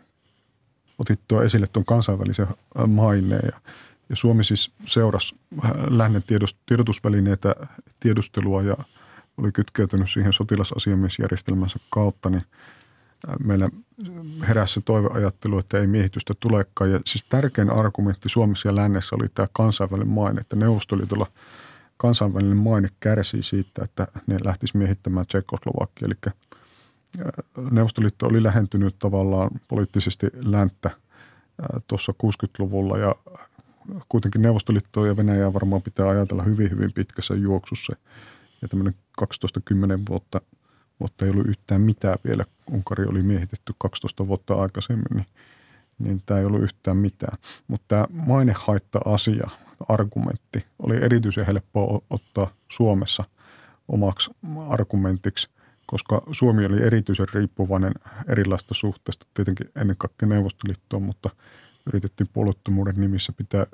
[1.00, 3.62] Otit tuo esille tuon kansainvälisen äh, maineen ja,
[4.10, 6.24] ja Suomi siis seurasi äh, lännen
[6.66, 7.56] tiedotusvälineitä,
[8.00, 8.78] tiedustelua ja–
[9.40, 12.44] oli kytkeytynyt siihen sotilasasiamiesjärjestelmänsä kautta, niin
[13.44, 13.70] meillä
[14.48, 16.92] heräsi se toiveajattelu, että ei miehitystä tulekaan.
[16.92, 21.28] Ja siis tärkein argumentti Suomessa ja lännessä oli tämä kansainvälinen maine, että Neuvostoliitolla
[21.98, 26.08] kansainvälinen maine kärsii siitä, että ne lähtisi miehittämään Tsekoslovakia.
[26.08, 26.34] Eli
[27.72, 30.90] Neuvostoliitto oli lähentynyt tavallaan poliittisesti länttä
[31.88, 33.16] tuossa 60-luvulla ja
[34.10, 37.96] kuitenkin Neuvostoliittoa ja Venäjää varmaan pitää ajatella hyvin, hyvin pitkässä juoksussa–
[38.62, 39.26] ja tämmöinen 12-10
[40.10, 40.42] vuotta,
[41.00, 42.46] vuotta ei ollut yhtään mitään vielä.
[42.72, 45.26] Unkari oli miehitetty 12 vuotta aikaisemmin, niin,
[46.00, 47.38] niin tämä ei ollut yhtään mitään.
[47.68, 49.50] Mutta tämä mainehaitta-asia,
[49.90, 53.24] argumentti, oli erityisen helppoa ottaa Suomessa
[53.88, 54.32] omaksi
[54.70, 55.50] argumentiksi,
[55.86, 57.94] koska Suomi oli erityisen riippuvainen
[58.28, 61.30] erilaista suhteesta, tietenkin ennen kaikkea Neuvostoliittoon, mutta
[61.86, 63.66] yritettiin puolueettomuuden nimissä pitää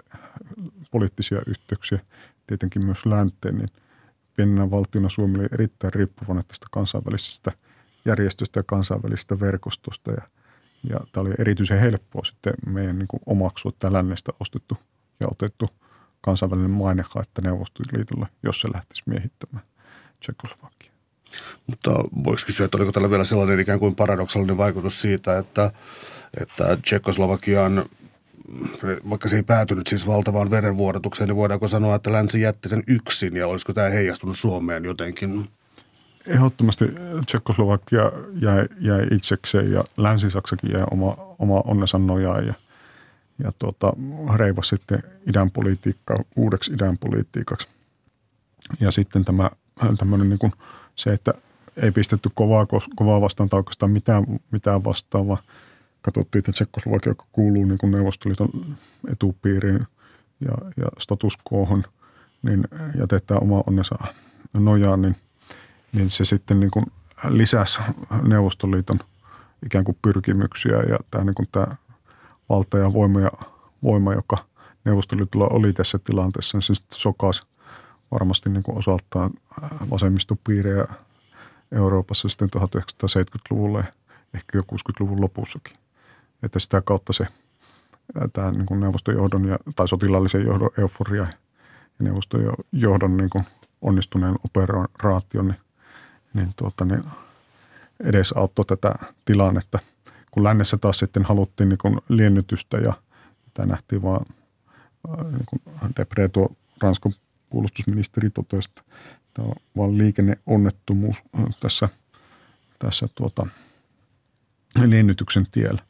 [0.91, 1.99] poliittisia yhteyksiä
[2.47, 3.69] tietenkin myös länteen, niin
[4.36, 7.51] pienenä valtiona Suomi oli erittäin riippuvainen tästä kansainvälisestä
[8.05, 10.21] järjestöstä ja kansainvälisestä verkostosta ja,
[10.89, 14.77] ja tämä oli erityisen helppoa sitten meidän niin kuin omaksua tämä lännestä ostettu
[15.19, 15.69] ja otettu
[16.21, 19.65] kansainvälinen mainehaitta Neuvostoliitolle, jos se lähtisi miehittämään
[20.19, 20.91] Tsekoslovakia.
[21.67, 21.89] Mutta
[22.23, 25.71] voiko kysyä, että oliko tällä vielä sellainen ikään kuin paradoksaalinen vaikutus siitä, että,
[26.41, 27.86] että Tsekoslovakian
[29.09, 33.35] vaikka se ei päätynyt siis valtavaan verenvuodatukseen, niin voidaanko sanoa, että länsi jätti sen yksin
[33.35, 35.49] ja olisiko tämä heijastunut Suomeen jotenkin?
[36.27, 36.85] Ehdottomasti
[37.25, 42.53] Tsekoslovakia jäi, jäi itsekseen ja Länsi-Saksakin jäi oma, oma onnensa nojaan ja,
[43.43, 43.93] ja tuota,
[44.35, 47.67] reivasi sitten idän politiikkaa uudeksi idän politiikaksi.
[48.79, 49.49] Ja sitten tämä
[49.97, 50.53] tämmöinen niin kuin
[50.95, 51.33] se, että
[51.77, 55.43] ei pistetty kovaa, kovaa vastaan tai oikeastaan mitään, mitään vastaavaa.
[56.05, 58.49] Katsottiin, että Tsekkoslovakia, kuuluu niin kuin Neuvostoliiton
[59.11, 59.87] etupiiriin
[60.39, 61.83] ja, ja status quohon,
[62.41, 62.63] niin
[62.99, 63.95] jätetään oma onnensa
[64.53, 65.15] nojaan, niin,
[65.93, 66.85] niin se sitten niin kuin
[67.29, 67.79] lisäsi
[68.21, 68.99] Neuvostoliiton
[69.65, 71.75] ikään kuin pyrkimyksiä ja tämä, niin kuin tämä
[72.49, 73.31] valta ja voima, ja
[73.83, 74.37] voima joka
[74.85, 77.43] Neuvostoliitolla oli tässä tilanteessa, niin se sokasi
[78.11, 79.31] varmasti niin kuin osaltaan
[79.89, 80.85] vasemmistopiirejä
[81.71, 83.85] Euroopassa sitten 1970-luvulla ja
[84.33, 85.84] ehkä jo 60-luvun lopussakin.
[86.43, 87.27] Että sitä kautta se
[88.33, 91.23] tämä niin kuin neuvostojohdon ja, tai sotilaallisen johdon euforia
[91.99, 93.45] ja neuvostojohdon niin kuin
[93.81, 95.57] onnistuneen operaation, niin,
[96.33, 97.03] niin, tuota, niin
[97.99, 99.79] edesauttoi tätä tilannetta.
[100.31, 102.93] Kun lännessä taas sitten haluttiin niin kuin liennytystä ja
[103.53, 104.25] tämä nähtiin vaan
[105.07, 105.61] niin kuin
[105.97, 106.49] Debre tuo
[106.81, 107.13] Ranskan
[107.49, 108.81] puolustusministeri totesi, että
[109.33, 111.23] tämä on vain liikenneonnettomuus
[111.59, 111.89] tässä,
[112.79, 113.47] tässä tuota,
[114.86, 115.81] liennytyksen tiellä.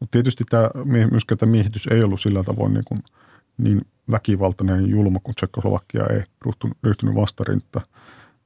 [0.00, 0.70] Mutta tietysti tämä,
[1.10, 3.02] myöskään tämä miehitys ei ollut sillä tavoin niin, kuin,
[3.58, 7.80] niin väkivaltainen ja julma, kun Tsekkoslovakia ei ryhtynyt, ryhtynyt vastarinta.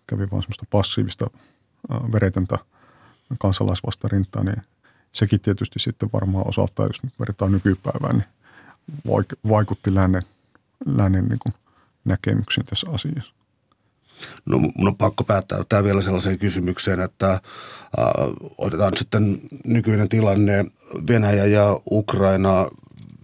[0.06, 1.30] Kävi vain semmoista passiivista,
[2.12, 2.58] veretöntä
[3.38, 4.62] kansalaisvastarintaa, niin
[5.12, 8.28] sekin tietysti sitten varmaan osaltaan, jos nyt verrataan nykypäivään, niin
[9.48, 10.22] vaikutti lännen,
[10.86, 11.54] lännen niin
[12.04, 13.37] näkemyksiin tässä asiassa?
[14.46, 17.40] No mun on pakko päättää tämä vielä sellaiseen kysymykseen, että äh,
[18.58, 20.64] otetaan sitten nykyinen tilanne
[21.08, 22.66] Venäjä ja Ukraina.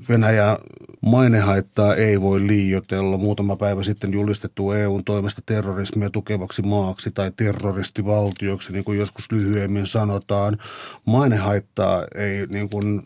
[0.08, 0.58] Venäjä
[1.00, 3.18] Mainehaittaa ei voi liioitella.
[3.18, 9.86] Muutama päivä sitten julistettu EUn toimesta terrorismia tukevaksi maaksi tai terroristivaltioksi, niin kuin joskus lyhyemmin
[9.86, 10.58] sanotaan.
[11.04, 13.02] Mainehaittaa ei niin kuin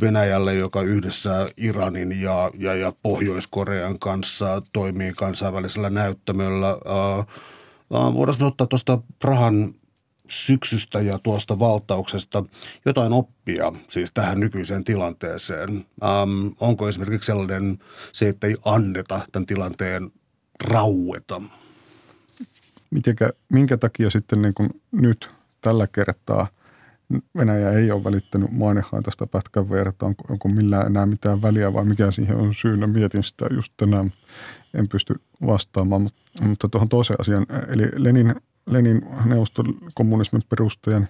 [0.00, 6.70] Venäjälle, joka yhdessä Iranin ja, ja, ja Pohjois-Korean kanssa toimii kansainvälisellä näyttämöllä.
[6.70, 7.26] Äh,
[8.14, 9.74] voidaan ottaa tuosta Prahan
[10.28, 12.44] syksystä ja tuosta valtauksesta
[12.86, 15.86] jotain oppia siis tähän nykyiseen tilanteeseen?
[16.04, 17.78] Ähm, onko esimerkiksi sellainen
[18.12, 20.10] se, että ei anneta tämän tilanteen
[20.64, 21.42] raueta?
[22.90, 26.46] Mitenkä, minkä takia sitten niin kuin nyt tällä kertaa
[27.36, 32.10] Venäjä ei ole välittänyt mainehaitasta pätkän verta, onko, onko millään enää mitään väliä vai mikä
[32.10, 32.86] siihen on syynä.
[32.86, 34.12] Mietin sitä just tänään,
[34.74, 35.14] en pysty
[35.46, 37.46] vastaamaan, mutta, mutta tuohon toiseen asiaan.
[37.68, 38.34] Eli Lenin
[38.68, 41.08] Lenin neuvostokommunismin perustajan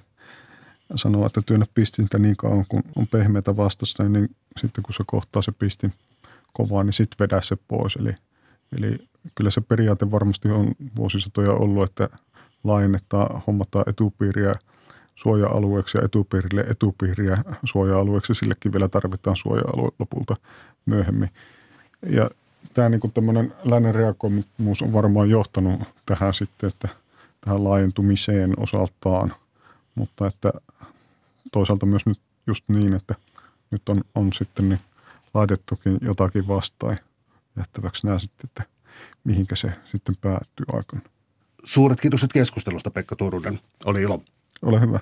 [0.94, 5.42] sanoo, että työnnä pistintä niin kauan kun on pehmeitä vastassa, niin sitten kun se kohtaa
[5.42, 5.92] se pistin
[6.52, 7.96] kovaa, niin sitten vedä se pois.
[7.96, 8.14] Eli,
[8.76, 8.98] eli
[9.34, 12.08] kyllä se periaate varmasti on vuosisatoja ollut, että
[12.64, 14.54] laajennetaan, hommataan etupiiriä
[15.14, 18.34] suoja-alueeksi ja etupiirille etupiiriä suoja-alueeksi.
[18.34, 20.36] Sillekin vielä tarvitaan suoja-alue lopulta
[20.86, 21.30] myöhemmin.
[22.06, 22.30] Ja
[22.74, 26.88] tämä niin tämmöinen lännen reagoimus on varmaan johtanut tähän sitten, että–
[27.40, 29.34] tähän laajentumiseen osaltaan,
[29.94, 30.52] mutta että
[31.52, 33.14] toisaalta myös nyt just niin, että
[33.70, 34.80] nyt on, on sitten niin
[35.34, 36.98] laitettukin jotakin vastaan
[37.56, 38.62] jättäväksi nämä sitten, että
[39.24, 41.02] mihinkä se sitten päättyy aikana.
[41.64, 43.60] Suuret kiitokset keskustelusta Pekka Turunen.
[43.84, 44.22] Oli ilo.
[44.62, 45.00] Ole hyvä.